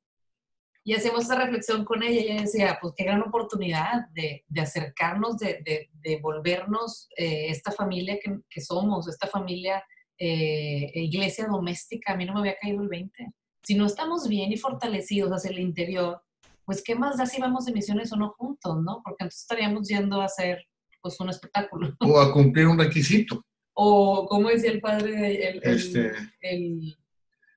y 0.87 0.95
hacemos 0.95 1.25
esa 1.25 1.35
reflexión 1.35 1.85
con 1.85 2.05
ella 2.05 2.21
y 2.21 2.29
ella 2.29 2.43
decía, 2.43 2.79
pues 2.81 2.95
qué 2.97 3.03
gran 3.03 3.21
oportunidad 3.21 4.07
de, 4.15 4.45
de 4.47 4.61
acercarnos, 4.61 5.37
de, 5.37 5.89
de, 5.93 6.21
volvernos 6.23 7.09
eh, 7.17 7.49
esta 7.49 7.73
familia 7.73 8.21
que, 8.23 8.39
que, 8.49 8.61
somos, 8.61 9.09
esta 9.09 9.27
familia 9.27 9.83
eh, 10.17 10.93
iglesia 10.95 11.49
doméstica. 11.49 12.13
A 12.13 12.17
mí 12.17 12.25
no 12.25 12.35
me 12.35 12.39
había 12.39 12.55
caído 12.55 12.83
el 12.83 12.89
20. 12.89 13.33
Si 13.65 13.75
no 13.75 13.85
estamos 13.85 14.29
bien 14.29 14.53
y 14.53 14.59
fortalecidos 14.59 15.33
hacia 15.33 15.51
el 15.51 15.59
interior, 15.59 16.23
pues 16.65 16.85
qué 16.85 16.95
más 16.95 17.17
da 17.17 17.27
si 17.27 17.41
vamos 17.41 17.65
de 17.65 17.73
misiones 17.73 18.13
o 18.13 18.17
no 18.17 18.37
juntos, 18.39 18.81
¿no? 18.81 19.03
Porque 19.05 19.25
entonces 19.25 19.41
estaríamos 19.41 19.89
yendo 19.89 20.21
a 20.21 20.27
hacer 20.27 20.65
pues 21.03 21.19
un 21.19 21.31
espectáculo. 21.31 21.97
O 21.99 22.21
a 22.21 22.33
cumplir 22.33 22.69
un 22.69 22.79
requisito. 22.79 23.45
O 23.75 24.25
como 24.29 24.51
decía 24.51 24.71
el 24.71 24.81
padre, 24.81 25.49
el, 25.49 25.61
este... 25.65 26.13
el 26.43 26.97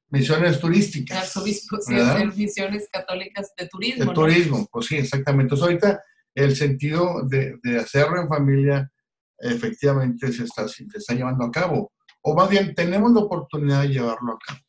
misiones 0.10 0.60
turísticas. 0.60 1.18
Arzobispo, 1.18 1.78
sí, 1.82 1.94
misiones 2.36 2.88
católicas 2.92 3.52
de 3.58 3.68
turismo. 3.68 4.06
De 4.06 4.14
turismo, 4.14 4.68
pues 4.72 4.88
sí, 4.88 4.98
exactamente. 4.98 5.54
Entonces 5.54 5.64
ahorita 5.64 6.04
el 6.36 6.56
sentido 6.56 7.24
de, 7.28 7.58
de, 7.64 7.80
hacerlo 7.80 8.22
en 8.22 8.28
familia 8.28 8.92
efectivamente 9.38 10.32
se 10.32 10.44
está, 10.44 10.68
se 10.68 10.86
está 10.94 11.14
llevando 11.14 11.46
a 11.46 11.52
cabo. 11.52 11.92
O 12.22 12.36
más 12.36 12.50
bien, 12.50 12.74
tenemos 12.76 13.12
la 13.14 13.22
oportunidad 13.22 13.84
de 13.84 13.90
llevarlo 13.90 14.34
a 14.34 14.38
cabo. 14.46 14.60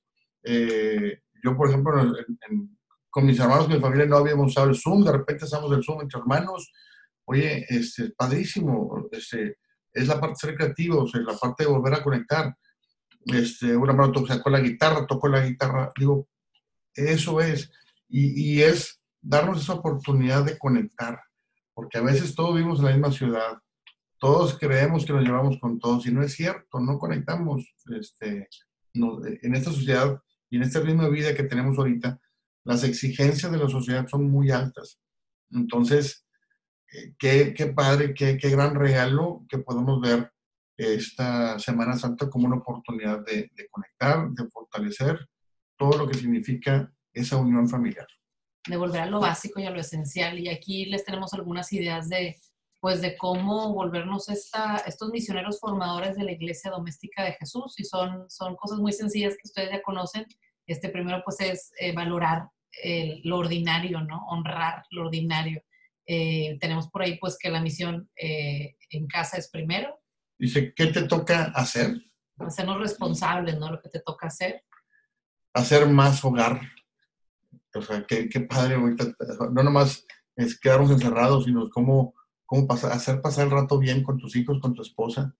Eh, 0.44 1.18
yo, 1.42 1.56
por 1.56 1.68
ejemplo, 1.68 2.14
con 3.10 3.26
mis 3.26 3.38
hermanos, 3.38 3.68
mi 3.68 3.80
familia 3.80 4.06
no 4.06 4.16
habíamos 4.16 4.48
usado 4.48 4.68
el 4.68 4.76
Zoom, 4.76 5.04
de 5.04 5.12
repente 5.12 5.44
estamos 5.44 5.72
el 5.72 5.82
Zoom 5.82 6.02
entre 6.02 6.20
hermanos. 6.20 6.70
Oye, 7.24 7.64
este, 7.68 8.10
padrísimo, 8.16 9.08
este, 9.10 9.58
es 9.92 10.06
la 10.06 10.20
parte 10.20 10.34
de 10.34 10.50
ser 10.50 10.56
creativos, 10.56 11.14
es 11.14 11.22
la 11.22 11.36
parte 11.36 11.64
de 11.64 11.70
volver 11.70 11.94
a 11.94 12.02
conectar 12.02 12.54
este, 13.26 13.76
un 13.76 13.88
hermano 13.88 14.26
sacó 14.26 14.50
la 14.50 14.60
guitarra, 14.60 15.06
tocó 15.06 15.28
la 15.28 15.44
guitarra, 15.44 15.92
digo, 15.98 16.28
eso 16.94 17.40
es, 17.40 17.70
y, 18.08 18.56
y, 18.56 18.62
es 18.62 19.00
darnos 19.20 19.62
esa 19.62 19.74
oportunidad 19.74 20.44
de 20.44 20.58
conectar, 20.58 21.20
porque 21.74 21.98
a 21.98 22.02
veces 22.02 22.34
todos 22.34 22.54
vivimos 22.54 22.80
en 22.80 22.86
la 22.86 22.92
misma 22.92 23.12
ciudad, 23.12 23.58
todos 24.18 24.58
creemos 24.58 25.04
que 25.04 25.12
nos 25.12 25.24
llevamos 25.24 25.58
con 25.60 25.78
todos, 25.78 26.06
y 26.06 26.12
no 26.12 26.22
es 26.22 26.32
cierto, 26.34 26.80
no 26.80 26.98
conectamos, 26.98 27.64
este, 27.98 28.48
en 28.94 29.54
esta 29.54 29.70
sociedad 29.70 30.20
y 30.48 30.56
en 30.56 30.62
este 30.64 30.80
ritmo 30.80 31.04
de 31.04 31.10
vida 31.10 31.34
que 31.34 31.44
tenemos 31.44 31.78
ahorita, 31.78 32.18
las 32.64 32.84
exigencias 32.84 33.50
de 33.50 33.58
la 33.58 33.68
sociedad 33.68 34.06
son 34.08 34.30
muy 34.30 34.50
altas. 34.50 35.00
Entonces, 35.50 36.26
eh, 36.92 37.14
qué, 37.18 37.54
qué 37.54 37.66
padre, 37.66 38.14
qué, 38.14 38.36
qué 38.36 38.50
gran 38.50 38.74
regalo 38.74 39.44
que 39.48 39.58
podemos 39.58 40.00
ver 40.00 40.32
esta 40.80 41.58
Semana 41.58 41.96
Santa 41.96 42.28
como 42.30 42.46
una 42.46 42.56
oportunidad 42.56 43.24
de, 43.24 43.50
conectar, 43.70 44.30
de 44.30 44.48
fortalecer 44.48 45.28
todo 45.76 45.98
lo 45.98 46.08
que 46.08 46.14
significa 46.14 46.92
esa 47.12 47.36
unión 47.36 47.68
familiar. 47.68 48.06
De 48.66 48.76
volver 48.76 49.02
a 49.02 49.06
lo 49.06 49.20
básico 49.20 49.60
y 49.60 49.66
a 49.66 49.70
lo 49.70 49.80
esencial. 49.80 50.38
Y 50.38 50.48
aquí 50.48 50.86
les 50.86 51.04
tenemos 51.04 51.34
algunas 51.34 51.72
ideas 51.72 52.08
de, 52.08 52.36
pues, 52.80 53.00
de 53.00 53.16
cómo 53.16 53.72
volvernos 53.74 54.28
esta, 54.28 54.78
estos 54.86 55.10
misioneros 55.10 55.60
formadores 55.60 56.16
de 56.16 56.24
la 56.24 56.32
Iglesia 56.32 56.70
Doméstica 56.70 57.24
de 57.24 57.32
Jesús. 57.32 57.78
Y 57.78 57.84
son, 57.84 58.28
son 58.28 58.56
cosas 58.56 58.78
muy 58.78 58.92
sencillas 58.92 59.34
que 59.34 59.48
ustedes 59.48 59.70
ya 59.70 59.82
conocen. 59.82 60.26
Este 60.66 60.88
primero, 60.88 61.22
pues, 61.24 61.40
es 61.40 61.72
eh, 61.78 61.92
valorar 61.94 62.48
lo 63.24 63.38
ordinario, 63.38 64.00
¿no? 64.00 64.24
Honrar 64.28 64.84
lo 64.90 65.02
ordinario. 65.02 65.62
Eh, 66.06 66.58
tenemos 66.60 66.88
por 66.88 67.02
ahí, 67.02 67.18
pues, 67.18 67.36
que 67.38 67.50
la 67.50 67.60
misión 67.60 68.10
eh, 68.16 68.76
en 68.90 69.06
casa 69.06 69.36
es 69.36 69.48
primero, 69.48 69.99
Dice, 70.40 70.72
¿qué 70.74 70.86
te 70.86 71.02
toca 71.02 71.52
hacer? 71.54 72.00
Hacernos 72.38 72.80
responsables, 72.80 73.58
¿no? 73.58 73.70
Lo 73.70 73.78
que 73.78 73.90
te 73.90 74.00
toca 74.00 74.28
hacer. 74.28 74.64
Hacer 75.52 75.86
más 75.86 76.24
hogar. 76.24 76.62
O 77.74 77.82
sea, 77.82 78.06
qué, 78.06 78.26
qué 78.30 78.40
padre 78.40 78.76
ahorita. 78.76 79.04
No 79.52 79.62
nomás 79.62 80.06
es 80.36 80.58
quedarnos 80.58 80.90
encerrados, 80.90 81.44
sino 81.44 81.68
cómo, 81.68 82.14
cómo 82.46 82.66
pasar, 82.66 82.92
hacer 82.92 83.20
pasar 83.20 83.44
el 83.44 83.50
rato 83.50 83.78
bien 83.78 84.02
con 84.02 84.16
tus 84.16 84.34
hijos, 84.34 84.58
con 84.60 84.72
tu 84.72 84.80
esposa. 84.80 85.36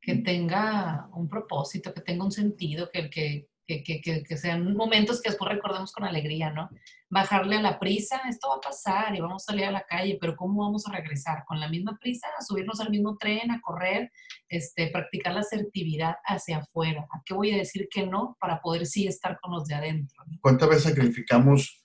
Que 0.00 0.16
tenga 0.16 1.08
un 1.14 1.28
propósito, 1.28 1.94
que 1.94 2.00
tenga 2.00 2.24
un 2.24 2.32
sentido, 2.32 2.90
que, 2.90 3.08
que, 3.08 3.48
que, 3.68 4.00
que, 4.00 4.36
sean 4.38 4.74
momentos 4.74 5.20
que 5.20 5.28
después 5.28 5.50
recordemos 5.50 5.92
con 5.92 6.04
alegría, 6.04 6.50
¿no? 6.50 6.70
Bajarle 7.10 7.56
a 7.56 7.62
la 7.62 7.78
prisa, 7.78 8.22
esto 8.26 8.48
va 8.48 8.56
a 8.56 8.60
pasar 8.60 9.14
y 9.14 9.20
vamos 9.20 9.42
a 9.42 9.52
salir 9.52 9.66
a 9.66 9.70
la 9.70 9.84
calle, 9.84 10.16
pero 10.18 10.36
¿cómo 10.36 10.62
vamos 10.62 10.86
a 10.86 10.92
regresar? 10.92 11.44
¿Con 11.46 11.60
la 11.60 11.68
misma 11.68 11.98
prisa? 12.00 12.28
¿A 12.38 12.42
subirnos 12.42 12.80
al 12.80 12.88
mismo 12.88 13.18
tren, 13.18 13.50
a 13.50 13.60
correr, 13.60 14.10
este, 14.48 14.88
practicar 14.88 15.34
la 15.34 15.40
asertividad 15.40 16.16
hacia 16.24 16.58
afuera? 16.58 17.06
¿A 17.12 17.20
qué 17.26 17.34
voy 17.34 17.50
a 17.50 17.58
decir 17.58 17.88
que 17.90 18.06
no 18.06 18.38
para 18.40 18.62
poder 18.62 18.86
sí 18.86 19.06
estar 19.06 19.38
con 19.38 19.52
los 19.52 19.66
de 19.66 19.74
adentro? 19.74 20.24
¿Cuántas 20.40 20.68
veces 20.70 20.84
sacrificamos 20.84 21.84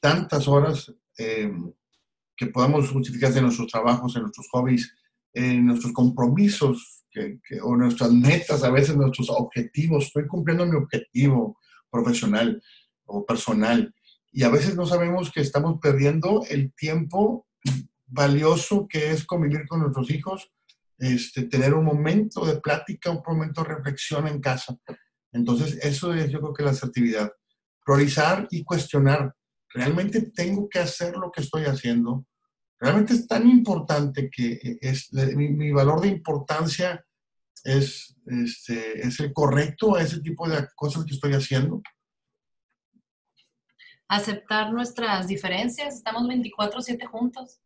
tantas 0.00 0.48
horas 0.48 0.90
em, 1.18 1.70
que 2.34 2.46
podamos 2.46 2.90
justificarse 2.90 3.38
en 3.38 3.44
nuestros 3.44 3.68
trabajos, 3.68 4.16
en 4.16 4.22
nuestros 4.22 4.48
hobbies, 4.50 4.94
en 5.34 5.66
nuestros 5.66 5.92
compromisos 5.92 6.97
que, 7.10 7.38
o 7.62 7.76
nuestras 7.76 8.12
metas, 8.12 8.62
a 8.62 8.70
veces 8.70 8.96
nuestros 8.96 9.30
objetivos. 9.30 10.06
Estoy 10.06 10.26
cumpliendo 10.26 10.66
mi 10.66 10.76
objetivo 10.76 11.58
profesional 11.90 12.62
o 13.06 13.24
personal. 13.24 13.94
Y 14.32 14.42
a 14.42 14.50
veces 14.50 14.76
no 14.76 14.86
sabemos 14.86 15.32
que 15.32 15.40
estamos 15.40 15.78
perdiendo 15.80 16.44
el 16.48 16.72
tiempo 16.74 17.46
valioso 18.06 18.86
que 18.88 19.10
es 19.10 19.24
convivir 19.24 19.66
con 19.66 19.80
nuestros 19.80 20.10
hijos, 20.10 20.50
este, 20.98 21.44
tener 21.44 21.74
un 21.74 21.84
momento 21.84 22.44
de 22.44 22.60
plática, 22.60 23.10
un 23.10 23.22
momento 23.26 23.62
de 23.62 23.74
reflexión 23.74 24.26
en 24.26 24.40
casa. 24.40 24.76
Entonces, 25.32 25.78
eso 25.82 26.14
es 26.14 26.30
yo 26.30 26.40
creo 26.40 26.54
que 26.54 26.62
la 26.62 26.70
asertividad. 26.70 27.32
Priorizar 27.84 28.48
y 28.50 28.64
cuestionar. 28.64 29.34
¿Realmente 29.70 30.30
tengo 30.34 30.68
que 30.68 30.78
hacer 30.78 31.16
lo 31.16 31.30
que 31.30 31.42
estoy 31.42 31.64
haciendo? 31.64 32.24
¿Realmente 32.80 33.12
es 33.12 33.26
tan 33.26 33.48
importante 33.48 34.30
que 34.30 34.78
es, 34.80 35.12
mi, 35.12 35.72
valor 35.72 36.00
de 36.00 36.08
importancia 36.08 37.04
es, 37.64 38.16
este, 38.26 39.00
es 39.06 39.18
el 39.18 39.32
correcto 39.32 39.96
a 39.96 40.02
ese 40.02 40.20
tipo 40.20 40.48
de 40.48 40.68
cosas 40.76 41.04
que 41.04 41.14
estoy 41.14 41.32
haciendo? 41.32 41.82
Aceptar 44.06 44.72
nuestras 44.72 45.26
diferencias. 45.26 45.96
Estamos 45.96 46.22
24/7 46.28 47.06
juntos. 47.06 47.60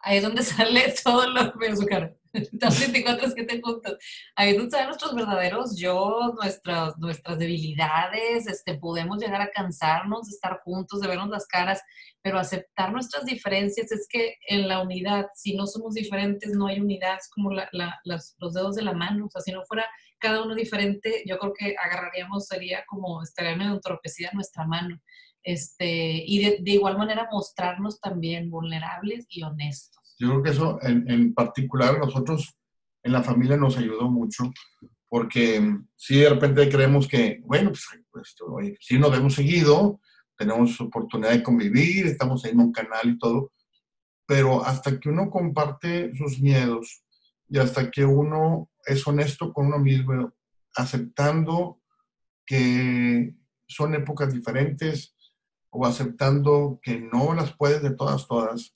Ahí 0.00 0.18
es 0.18 0.22
donde 0.22 0.42
sale 0.44 0.94
todo 1.02 1.28
lo 1.28 1.52
que 1.52 1.76
su 1.76 1.84
cara. 1.84 2.14
Estamos 2.32 2.80
24 2.80 3.30
7 3.34 3.60
juntos. 3.62 3.96
Ahí 4.36 4.56
donde 4.56 4.84
nuestros 4.84 5.14
verdaderos 5.14 5.76
yo, 5.78 6.34
nuestras, 6.40 6.96
nuestras 6.98 7.38
debilidades, 7.38 8.46
este, 8.46 8.74
podemos 8.74 9.18
llegar 9.18 9.40
a 9.40 9.50
cansarnos 9.50 10.28
de 10.28 10.34
estar 10.34 10.60
juntos, 10.64 11.00
de 11.00 11.08
vernos 11.08 11.28
las 11.28 11.46
caras, 11.46 11.82
pero 12.22 12.38
aceptar 12.38 12.92
nuestras 12.92 13.24
diferencias 13.24 13.90
es 13.92 14.06
que 14.08 14.36
en 14.48 14.68
la 14.68 14.82
unidad, 14.82 15.26
si 15.34 15.56
no 15.56 15.66
somos 15.66 15.94
diferentes, 15.94 16.52
no 16.52 16.66
hay 16.66 16.80
unidad, 16.80 17.16
es 17.16 17.28
como 17.30 17.52
la, 17.52 17.68
la, 17.72 18.00
los 18.04 18.54
dedos 18.54 18.76
de 18.76 18.82
la 18.82 18.92
mano, 18.92 19.26
o 19.26 19.30
sea, 19.30 19.40
si 19.40 19.52
no 19.52 19.64
fuera 19.64 19.86
cada 20.18 20.42
uno 20.42 20.54
diferente, 20.54 21.22
yo 21.26 21.38
creo 21.38 21.52
que 21.54 21.76
agarraríamos, 21.82 22.46
sería 22.46 22.84
como, 22.86 23.22
estaría 23.22 23.56
medio 23.56 23.72
entorpecida 23.72 24.30
nuestra 24.32 24.66
mano. 24.66 25.00
Este, 25.42 26.24
y 26.26 26.60
de, 26.60 26.72
igual 26.72 26.98
manera 26.98 27.28
mostrarnos 27.30 28.00
también 28.00 28.50
vulnerables 28.50 29.26
y 29.28 29.42
honestos. 29.42 29.97
Yo 30.18 30.28
creo 30.28 30.42
que 30.42 30.50
eso 30.50 30.78
en, 30.82 31.08
en 31.10 31.34
particular 31.34 31.98
nosotros 31.98 32.56
en 33.02 33.12
la 33.12 33.22
familia 33.22 33.56
nos 33.56 33.76
ayudó 33.76 34.10
mucho 34.10 34.50
porque 35.08 35.78
si 35.96 36.18
de 36.18 36.28
repente 36.28 36.68
creemos 36.68 37.08
que, 37.08 37.40
bueno, 37.44 37.70
pues, 37.70 37.86
pues 38.10 38.36
si 38.80 38.98
nos 38.98 39.16
hemos 39.16 39.34
seguido, 39.34 40.00
tenemos 40.36 40.80
oportunidad 40.80 41.30
de 41.30 41.42
convivir, 41.42 42.06
estamos 42.06 42.44
en 42.44 42.60
un 42.60 42.72
canal 42.72 43.08
y 43.08 43.18
todo, 43.18 43.52
pero 44.26 44.64
hasta 44.64 45.00
que 45.00 45.08
uno 45.08 45.30
comparte 45.30 46.14
sus 46.14 46.38
miedos 46.40 47.02
y 47.48 47.58
hasta 47.58 47.90
que 47.90 48.04
uno 48.04 48.70
es 48.84 49.06
honesto 49.06 49.52
con 49.52 49.66
uno 49.66 49.78
mismo, 49.78 50.32
aceptando 50.76 51.80
que 52.44 53.34
son 53.66 53.94
épocas 53.94 54.32
diferentes, 54.32 55.14
o 55.70 55.86
aceptando 55.86 56.80
que 56.82 56.98
no 56.98 57.34
las 57.34 57.54
puedes 57.54 57.82
de 57.82 57.94
todas, 57.94 58.26
todas, 58.26 58.72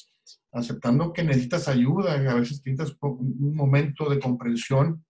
aceptando 0.52 1.12
que 1.12 1.24
necesitas 1.24 1.68
ayuda, 1.68 2.14
a 2.14 2.34
veces 2.34 2.62
necesitas 2.64 2.96
un 3.00 3.54
momento 3.54 4.08
de 4.08 4.20
comprensión, 4.20 5.04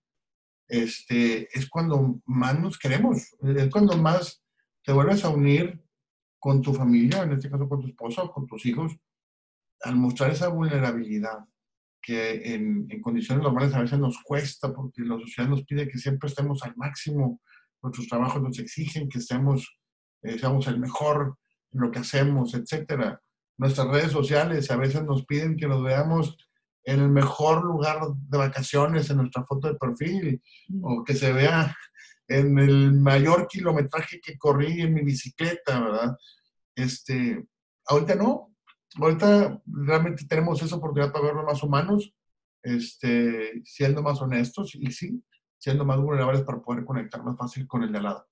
este, 0.69 1.49
es 1.57 1.69
cuando 1.69 2.21
más 2.25 2.59
nos 2.59 2.79
queremos, 2.79 3.35
es 3.43 3.71
cuando 3.71 3.97
más 3.97 4.43
te 4.85 4.93
vuelves 4.93 5.25
a 5.25 5.31
unir 5.31 5.83
con 6.39 6.63
tu 6.63 6.73
familia, 6.73 7.23
en 7.23 7.33
este 7.33 7.51
caso 7.51 7.69
con 7.69 7.81
tu 7.81 7.89
esposa 7.89 8.23
o 8.23 8.33
con 8.33 8.47
tus 8.47 8.65
hijos, 8.67 8.97
al 9.83 9.97
mostrar 9.97 10.31
esa 10.31 10.49
vulnerabilidad 10.49 11.45
que 12.01 12.55
en, 12.55 12.87
en, 12.89 13.01
condiciones 13.01 13.45
normales 13.45 13.75
a 13.75 13.81
veces 13.81 13.99
nos 13.99 14.21
cuesta 14.23 14.73
porque 14.73 15.03
la 15.03 15.19
sociedad 15.19 15.49
nos 15.49 15.65
pide 15.65 15.89
que 15.89 15.99
siempre 15.99 16.29
estemos 16.29 16.63
al 16.65 16.75
máximo, 16.77 17.41
nuestros 17.83 18.09
trabajos 18.09 18.43
nos 18.43 18.59
exigen 18.59 19.09
que 19.09 19.21
seamos, 19.21 19.79
eh, 20.23 20.39
seamos 20.39 20.67
el 20.69 20.81
mejor, 20.81 21.37
lo 21.73 21.91
que 21.91 22.01
hacemos, 22.01 22.55
etcétera. 22.55 23.21
Nuestras 23.63 23.87
redes 23.87 24.11
sociales 24.11 24.69
a 24.73 24.77
veces 24.77 25.05
nos 25.05 25.25
piden 25.25 25.57
que 25.57 25.69
nos 25.69 25.85
veamos 25.85 26.37
en 26.83 26.99
el 26.99 27.09
mejor 27.11 27.63
lugar 27.63 28.01
de 28.29 28.37
vacaciones 28.37 29.09
en 29.09 29.19
nuestra 29.19 29.45
foto 29.45 29.69
de 29.69 29.77
perfil 29.77 30.43
o 30.83 31.05
que 31.05 31.15
se 31.15 31.33
vea 31.33 31.73
en 32.27 32.59
el 32.59 32.93
mayor 32.95 33.47
kilometraje 33.47 34.21
que 34.21 34.37
corrí 34.37 34.81
en 34.81 34.93
mi 34.95 35.03
bicicleta, 35.03 35.79
¿verdad? 35.79 36.17
Este, 36.75 37.47
ahorita 37.87 38.17
no, 38.17 38.53
ahorita 38.97 39.63
realmente 39.65 40.27
tenemos 40.27 40.61
esa 40.61 40.75
oportunidad 40.75 41.13
para 41.13 41.27
vernos 41.27 41.45
más 41.45 41.63
humanos, 41.63 42.13
este, 42.65 43.63
siendo 43.65 44.03
más 44.03 44.21
honestos 44.21 44.75
y 44.75 44.91
sí, 44.91 45.23
siendo 45.57 45.85
más 45.85 46.01
vulnerables 46.01 46.43
para 46.43 46.61
poder 46.61 46.85
conectar 46.85 47.23
más 47.23 47.37
fácil 47.37 47.69
con 47.69 47.85
el 47.85 47.93
de 47.93 47.99
al 47.99 48.05
lado. 48.05 48.27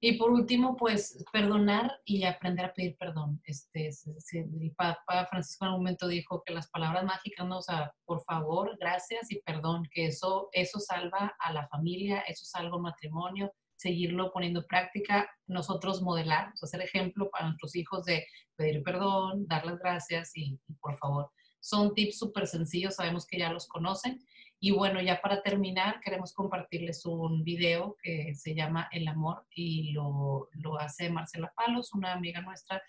Y 0.00 0.16
por 0.16 0.30
último, 0.30 0.76
pues 0.76 1.24
perdonar 1.32 2.00
y 2.04 2.22
aprender 2.22 2.66
a 2.66 2.72
pedir 2.72 2.96
perdón. 2.96 3.40
Este, 3.44 3.90
el 4.32 4.72
Papa 4.76 5.26
Francisco 5.28 5.64
en 5.64 5.72
un 5.72 5.78
momento 5.78 6.06
dijo 6.06 6.42
que 6.46 6.54
las 6.54 6.70
palabras 6.70 7.04
mágicas, 7.04 7.46
no, 7.46 7.58
o 7.58 7.62
por 8.04 8.22
favor, 8.22 8.76
gracias 8.78 9.30
y 9.32 9.40
perdón, 9.42 9.88
que 9.90 10.06
eso, 10.06 10.50
eso 10.52 10.78
salva 10.78 11.34
a 11.40 11.52
la 11.52 11.66
familia, 11.66 12.20
eso 12.20 12.44
salva 12.44 12.76
un 12.76 12.82
matrimonio, 12.82 13.52
seguirlo 13.74 14.30
poniendo 14.32 14.60
en 14.60 14.66
práctica, 14.66 15.28
nosotros 15.48 16.00
modelar, 16.00 16.52
ser 16.54 16.80
ejemplo 16.80 17.28
para 17.30 17.46
nuestros 17.46 17.74
hijos 17.74 18.04
de 18.04 18.24
pedir 18.54 18.84
perdón, 18.84 19.48
dar 19.48 19.66
las 19.66 19.78
gracias 19.80 20.30
y, 20.36 20.60
y 20.68 20.74
por 20.74 20.96
favor. 20.98 21.28
Son 21.60 21.92
tips 21.92 22.18
súper 22.18 22.46
sencillos, 22.46 22.94
sabemos 22.94 23.26
que 23.26 23.38
ya 23.38 23.52
los 23.52 23.66
conocen 23.66 24.24
y 24.60 24.72
bueno, 24.72 25.00
ya 25.00 25.20
para 25.20 25.40
terminar, 25.40 26.00
queremos 26.00 26.32
compartirles 26.32 27.06
un 27.06 27.44
video 27.44 27.96
que 28.02 28.34
se 28.34 28.56
llama 28.56 28.88
El 28.90 29.06
Amor 29.06 29.46
y 29.54 29.92
lo, 29.92 30.48
lo 30.52 30.78
hace 30.80 31.10
Marcela 31.10 31.52
Palos, 31.56 31.94
una 31.94 32.12
amiga 32.12 32.40
nuestra. 32.40 32.82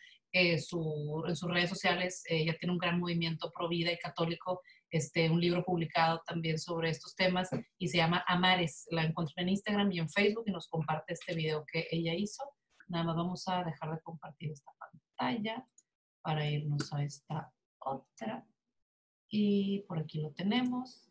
su, 0.58 1.24
en 1.28 1.36
sus 1.36 1.52
redes 1.52 1.70
sociales 1.70 2.24
ella 2.28 2.56
tiene 2.60 2.74
un 2.74 2.80
gran 2.80 3.00
movimiento 3.00 3.52
pro 3.52 3.68
vida 3.68 3.92
y 3.92 4.00
católico, 4.00 4.62
este, 4.90 5.30
un 5.30 5.40
libro 5.40 5.64
publicado 5.64 6.24
también 6.26 6.58
sobre 6.58 6.90
estos 6.90 7.16
temas 7.16 7.50
y 7.78 7.88
se 7.88 7.98
llama 7.98 8.26
Amares. 8.28 8.88
La 8.90 9.04
encontré 9.04 9.44
en 9.44 9.50
Instagram 9.50 9.92
y 9.92 10.00
en 10.00 10.10
Facebook 10.10 10.46
y 10.48 10.52
nos 10.52 10.68
comparte 10.68 11.14
este 11.14 11.36
video 11.36 11.66
que 11.72 11.88
ella 11.92 12.16
hizo. 12.16 12.44
Nada 12.88 13.04
más 13.04 13.16
vamos 13.16 13.48
a 13.48 13.64
dejar 13.64 13.92
de 13.92 14.02
compartir 14.02 14.52
esta 14.52 14.72
pantalla 14.80 15.68
para 16.24 16.50
irnos 16.50 16.92
a 16.94 17.04
esta 17.04 17.54
otra. 17.78 18.44
Y 19.30 19.82
por 19.88 20.00
aquí 20.00 20.22
lo 20.22 20.32
tenemos. 20.32 21.09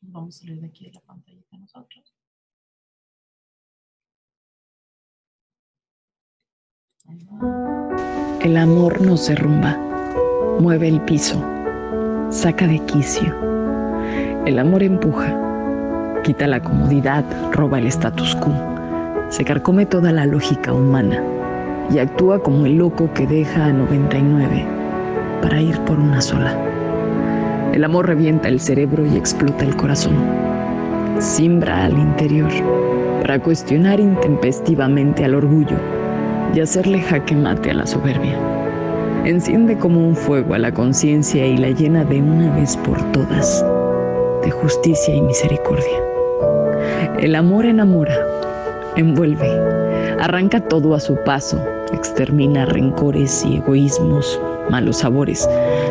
Vamos 0.00 0.36
a 0.36 0.40
salir 0.40 0.60
de 0.60 0.66
aquí 0.66 0.84
de 0.84 0.92
la 0.92 1.00
pantallita 1.00 1.56
nosotros. 1.56 2.14
El 8.40 8.56
amor 8.56 9.00
nos 9.00 9.26
derrumba, 9.26 9.76
mueve 10.60 10.88
el 10.88 11.00
piso, 11.02 11.40
saca 12.30 12.66
de 12.66 12.78
quicio. 12.86 13.34
El 14.46 14.58
amor 14.58 14.82
empuja, 14.82 16.20
quita 16.22 16.46
la 16.46 16.62
comodidad, 16.62 17.24
roba 17.52 17.78
el 17.78 17.86
status 17.86 18.36
quo, 18.36 18.52
se 19.28 19.44
carcome 19.44 19.86
toda 19.86 20.12
la 20.12 20.26
lógica 20.26 20.72
humana. 20.72 21.22
Y 21.90 21.98
actúa 21.98 22.40
como 22.40 22.66
el 22.66 22.76
loco 22.76 23.12
que 23.12 23.26
deja 23.26 23.66
a 23.66 23.72
99 23.72 24.66
para 25.42 25.60
ir 25.60 25.78
por 25.80 25.98
una 25.98 26.20
sola. 26.20 26.71
El 27.72 27.84
amor 27.84 28.06
revienta 28.06 28.48
el 28.48 28.60
cerebro 28.60 29.06
y 29.06 29.16
explota 29.16 29.64
el 29.64 29.74
corazón. 29.76 30.14
Simbra 31.18 31.84
al 31.84 31.98
interior 31.98 32.50
para 33.22 33.38
cuestionar 33.38 33.98
intempestivamente 33.98 35.24
al 35.24 35.34
orgullo 35.34 35.76
y 36.54 36.60
hacerle 36.60 37.00
jaque 37.00 37.34
mate 37.34 37.70
a 37.70 37.74
la 37.74 37.86
soberbia. 37.86 38.38
Enciende 39.24 39.78
como 39.78 40.06
un 40.06 40.14
fuego 40.14 40.52
a 40.52 40.58
la 40.58 40.72
conciencia 40.72 41.46
y 41.46 41.56
la 41.56 41.70
llena 41.70 42.04
de 42.04 42.20
una 42.20 42.54
vez 42.56 42.76
por 42.78 43.00
todas 43.12 43.64
de 44.42 44.50
justicia 44.50 45.14
y 45.14 45.22
misericordia. 45.22 45.98
El 47.20 47.34
amor 47.34 47.64
enamora, 47.64 48.16
envuelve, 48.96 49.48
arranca 50.20 50.60
todo 50.60 50.94
a 50.94 51.00
su 51.00 51.16
paso, 51.24 51.58
extermina 51.92 52.66
rencores 52.66 53.46
y 53.46 53.56
egoísmos, 53.56 54.38
malos 54.72 55.00
sabores, 55.00 55.46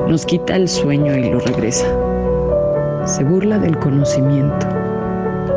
nos 0.08 0.26
quita 0.26 0.56
el 0.56 0.68
sueño 0.68 1.16
y 1.16 1.30
lo 1.30 1.40
regresa. 1.40 1.86
Se 3.06 3.24
burla 3.24 3.60
del 3.60 3.78
conocimiento, 3.78 4.66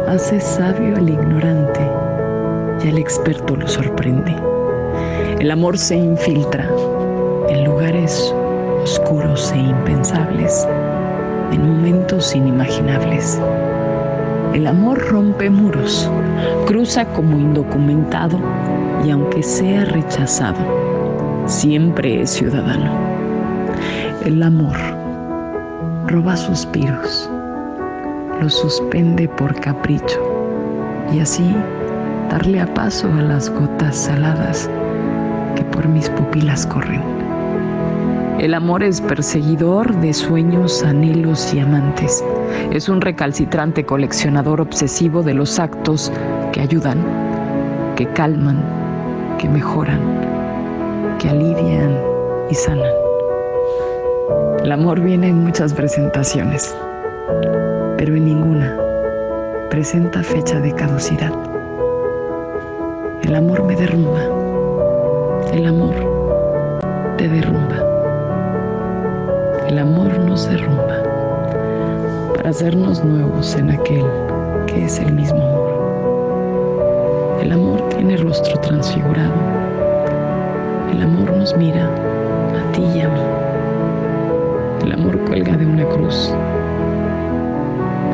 hace 0.07 0.39
sabio 0.41 0.95
al 0.95 1.09
ignorante 1.09 1.81
y 2.85 2.89
al 2.89 2.99
experto 2.99 3.57
lo 3.57 3.67
sorprende. 3.67 4.37
El 5.41 5.51
amor 5.51 5.79
se 5.79 5.97
infiltra 5.97 6.69
en 7.49 7.65
lugares 7.65 8.35
oscuros 8.83 9.51
e 9.53 9.59
impensables, 9.59 10.69
en 11.51 11.67
momentos 11.67 12.37
inimaginables. 12.37 13.41
El 14.53 14.67
amor 14.67 14.99
rompe 14.99 15.49
muros, 15.49 16.11
cruza 16.67 17.07
como 17.07 17.39
indocumentado 17.39 18.39
y 19.03 19.11
aunque 19.11 19.43
sea 19.43 19.87
rechazado, 19.87 20.61
siempre 21.47 22.21
es 22.21 22.29
ciudadano. 22.29 23.04
El 24.25 24.43
amor 24.43 24.77
roba 26.07 26.37
suspiros, 26.37 27.29
los 28.41 28.55
suspende 28.55 29.29
por 29.29 29.55
capricho 29.61 30.21
y 31.13 31.21
así 31.21 31.55
darle 32.31 32.61
a 32.61 32.75
paso 32.75 33.09
a 33.13 33.23
las 33.23 33.51
gotas 33.51 33.97
saladas 33.97 34.71
que 35.57 35.65
por 35.65 35.89
mis 35.89 36.09
pupilas 36.11 36.67
corren. 36.67 37.03
El 38.39 38.55
amor 38.55 38.83
es 38.83 39.01
perseguidor 39.01 39.95
de 40.01 40.13
sueños, 40.13 40.83
anhelos 40.83 41.55
y 41.55 41.61
amantes. 41.61 42.23
Es 42.73 42.89
un 42.89 43.01
recalcitrante 43.01 43.87
coleccionador 43.87 44.61
obsesivo 44.61 45.23
de 45.23 45.35
los 45.35 45.59
actos 45.59 46.13
que 46.53 46.61
ayudan, 46.61 46.99
que 47.97 48.07
calman, 48.09 48.63
que 49.39 49.49
mejoran, 49.49 50.01
que 51.19 51.31
alivian 51.31 51.97
y 52.51 52.55
sanan. 52.55 53.04
El 54.65 54.73
amor 54.73 54.99
viene 54.99 55.29
en 55.29 55.45
muchas 55.45 55.75
presentaciones, 55.75 56.75
pero 57.99 58.17
en 58.17 58.25
ninguna 58.25 58.75
presenta 59.69 60.23
fecha 60.23 60.59
de 60.59 60.73
caducidad. 60.73 61.35
El 63.25 63.35
amor 63.35 63.63
me 63.65 63.77
derrumba. 63.77 64.23
El 65.53 65.67
amor 65.67 65.95
te 67.19 67.29
derrumba. 67.29 67.77
El 69.69 69.79
amor 69.79 70.19
nos 70.21 70.49
derrumba 70.49 71.03
para 72.35 72.49
hacernos 72.49 73.05
nuevos 73.05 73.55
en 73.57 73.71
aquel 73.71 74.07
que 74.67 74.87
es 74.87 74.99
el 74.99 75.13
mismo 75.13 75.43
amor. 75.43 77.39
El 77.43 77.53
amor 77.53 77.87
tiene 77.91 78.17
rostro 78.17 78.59
transfigurado. 78.61 79.35
El 80.91 81.03
amor 81.03 81.37
nos 81.37 81.55
mira 81.55 81.85
a 81.85 82.73
ti 82.73 82.83
y 82.83 83.03
a 83.03 83.11
mí. 83.11 83.54
El 84.85 84.93
amor 84.93 85.19
cuelga 85.25 85.57
de 85.57 85.65
una 85.65 85.89
cruz. 85.89 86.31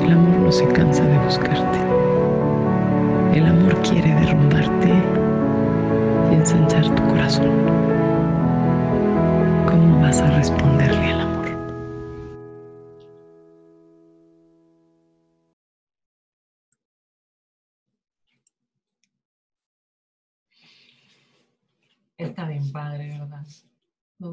El 0.05 0.13
amor 0.13 0.39
no 0.39 0.53
se 0.53 0.65
cansa 0.69 1.05
de 1.05 1.19
buscarte. 1.19 1.79
El 3.35 3.45
amor 3.45 3.75
quiere 3.83 4.15
derrumbarte 4.15 4.89
y 6.31 6.35
ensanchar 6.37 6.85
tu 6.95 7.03
corazón. 7.09 7.51
¿Cómo 9.67 10.01
vas 10.01 10.21
a 10.21 10.31
responderle 10.31 11.20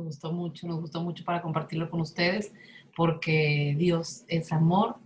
gustó 0.07 0.31
mucho, 0.31 0.67
nos 0.67 0.81
gustó 0.81 1.01
mucho 1.01 1.23
para 1.23 1.41
compartirlo 1.41 1.89
con 1.89 2.01
ustedes, 2.01 2.51
porque 2.95 3.75
Dios 3.77 4.23
es 4.27 4.51
amor 4.51 4.97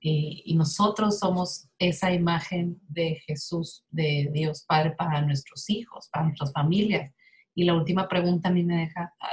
y, 0.00 0.54
nosotros 0.54 1.18
somos 1.18 1.68
esa 1.78 2.12
imagen 2.12 2.78
de 2.88 3.22
Jesús, 3.26 3.84
de 3.90 4.30
Dios 4.32 4.64
Padre 4.68 4.90
para 4.92 5.22
nuestros 5.22 5.68
hijos, 5.70 6.08
para 6.12 6.26
nuestras 6.26 6.52
familias. 6.52 7.10
Y 7.54 7.64
la 7.64 7.74
última 7.74 8.06
pregunta 8.06 8.50
a 8.50 8.52
mí 8.52 8.62
me 8.64 8.76
deja 8.76 9.14
ah, 9.18 9.26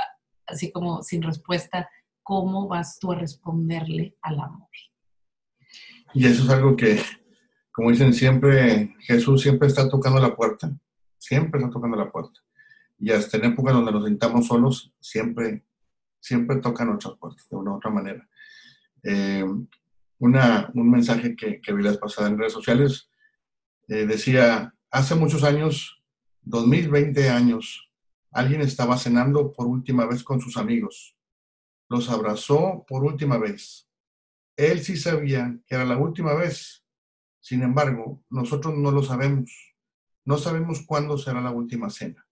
así 0.47 0.71
como 0.71 1.04
sin 1.04 1.21
respuesta, 1.21 1.89
¿cómo 2.24 2.67
vas 2.67 3.00
tú 3.00 3.12
a 3.12 3.15
responderle 3.15 4.15
al 4.21 4.39
amor? 4.39 4.69
Y 6.13 6.26
eso 6.26 6.43
es 6.43 6.50
algo 6.50 6.76
que, 6.76 7.02
como 7.71 7.91
dicen 7.91 8.13
siempre, 8.13 8.95
Jesús 9.02 9.41
siempre 9.41 9.67
está 9.67 9.89
tocando 9.89 10.19
la 10.21 10.36
puerta, 10.36 10.71
siempre 11.17 11.60
está 11.60 11.71
tocando 11.71 11.97
la 11.97 12.10
puerta. 12.10 12.39
Y 13.02 13.12
hasta 13.12 13.38
en 13.38 13.46
épocas 13.46 13.74
donde 13.74 13.92
nos 13.92 14.06
sentamos 14.06 14.46
solos, 14.46 14.94
siempre, 15.00 15.66
siempre 16.20 16.58
toca 16.58 16.86
nuestras 16.86 17.18
puertas 17.18 17.50
de 17.50 17.58
una 17.58 17.72
u 17.72 17.78
otra 17.78 17.90
manera. 17.90 18.30
Eh, 19.02 19.44
un 20.20 20.92
mensaje 20.92 21.36
que, 21.36 21.74
vi 21.74 21.82
las 21.82 21.98
pasadas 21.98 22.32
en 22.32 22.38
redes 22.38 22.54
sociales. 22.54 23.10
Eh, 23.88 24.06
decía, 24.06 24.76
hace 24.92 25.16
muchos 25.16 25.44
años, 25.44 26.04
2020 26.44 27.28
años, 27.32 27.92
alguien 28.30 28.62
estaba 28.62 29.00
cenando 29.00 29.52
por 29.52 29.66
última 29.66 30.06
vez 30.06 30.24
con 30.24 30.40
sus 30.40 30.56
amigos. 30.58 31.18
Los 31.90 32.08
abrazó 32.08 32.86
por 32.88 33.04
última 33.04 33.40
vez. 33.40 33.90
Él 34.56 34.82
sí 34.82 34.96
sabía 34.96 35.58
que 35.66 35.74
era 35.74 35.86
la 35.86 35.98
última 35.98 36.36
vez. 36.36 36.86
Sin 37.40 37.64
embargo, 37.64 38.24
nosotros 38.30 38.76
no 38.78 38.92
lo 38.92 39.02
sabemos. 39.02 39.76
No 40.24 40.38
sabemos 40.38 40.84
cuándo 40.86 41.18
será 41.18 41.42
la 41.42 41.50
última 41.50 41.90
cena. 41.90 42.28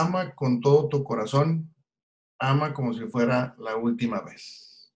Ama 0.00 0.34
con 0.34 0.60
todo 0.60 0.88
tu 0.88 1.02
corazón. 1.02 1.74
Ama 2.38 2.74
como 2.74 2.92
si 2.92 3.06
fuera 3.06 3.54
la 3.58 3.76
última 3.76 4.20
vez. 4.20 4.92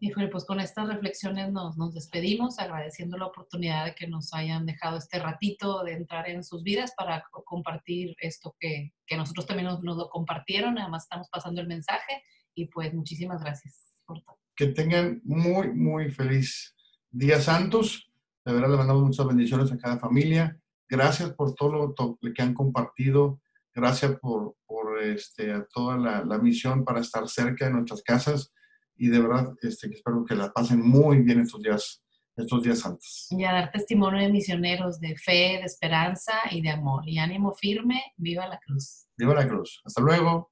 Híjole, 0.00 0.28
pues 0.28 0.44
con 0.44 0.60
estas 0.60 0.88
reflexiones 0.88 1.52
nos, 1.52 1.76
nos, 1.76 1.92
despedimos, 1.92 2.58
agradeciendo 2.58 3.18
la 3.18 3.26
oportunidad 3.26 3.84
de 3.84 3.94
que 3.94 4.06
nos 4.06 4.32
hayan 4.32 4.64
dejado 4.64 4.96
este 4.96 5.18
ratito 5.18 5.84
de 5.84 5.92
entrar 5.92 6.28
en 6.30 6.42
sus 6.42 6.62
vidas 6.62 6.92
para 6.96 7.24
compartir 7.44 8.14
esto 8.20 8.56
que, 8.58 8.94
que 9.06 9.16
nosotros 9.16 9.46
también 9.46 9.68
nos, 9.68 9.82
nos, 9.82 9.96
lo 9.96 10.08
compartieron. 10.08 10.78
Además, 10.78 11.04
estamos 11.04 11.28
pasando 11.30 11.60
el 11.60 11.66
mensaje 11.66 12.22
y 12.54 12.66
pues 12.66 12.94
muchísimas 12.94 13.42
gracias 13.42 13.94
por 14.06 14.22
todo. 14.22 14.38
Que 14.54 14.68
tengan 14.68 15.20
muy, 15.24 15.72
muy 15.72 16.10
feliz 16.10 16.74
Día 17.10 17.40
Santos. 17.40 18.10
De 18.44 18.52
verdad, 18.52 18.70
le 18.70 18.76
mandamos 18.78 19.02
muchas 19.02 19.26
bendiciones 19.26 19.70
a 19.72 19.78
cada 19.78 19.98
familia. 19.98 20.58
Gracias 20.88 21.32
por 21.32 21.54
todo 21.54 21.94
lo 21.96 22.18
que 22.34 22.42
han 22.42 22.54
compartido. 22.54 23.42
Gracias 23.76 24.18
por, 24.20 24.56
por 24.66 25.02
este, 25.02 25.52
a 25.52 25.66
toda 25.66 25.98
la, 25.98 26.24
la 26.24 26.38
misión 26.38 26.82
para 26.82 27.00
estar 27.00 27.28
cerca 27.28 27.66
de 27.66 27.72
nuestras 27.72 28.02
casas 28.02 28.50
y 28.96 29.08
de 29.08 29.20
verdad 29.20 29.52
este, 29.60 29.88
espero 29.92 30.24
que 30.24 30.34
la 30.34 30.50
pasen 30.50 30.80
muy 30.80 31.20
bien 31.20 31.40
estos 31.40 31.62
días, 31.62 32.02
estos 32.34 32.62
días 32.62 32.78
santos. 32.78 33.26
Y 33.30 33.44
a 33.44 33.52
dar 33.52 33.70
testimonio 33.70 34.20
de 34.20 34.32
misioneros 34.32 34.98
de 34.98 35.14
fe, 35.16 35.58
de 35.58 35.64
esperanza 35.64 36.32
y 36.50 36.62
de 36.62 36.70
amor. 36.70 37.06
Y 37.06 37.18
ánimo 37.18 37.52
firme, 37.52 38.02
viva 38.16 38.46
la 38.48 38.58
cruz. 38.58 39.08
Viva 39.18 39.34
la 39.34 39.46
cruz. 39.46 39.82
Hasta 39.84 40.00
luego. 40.00 40.50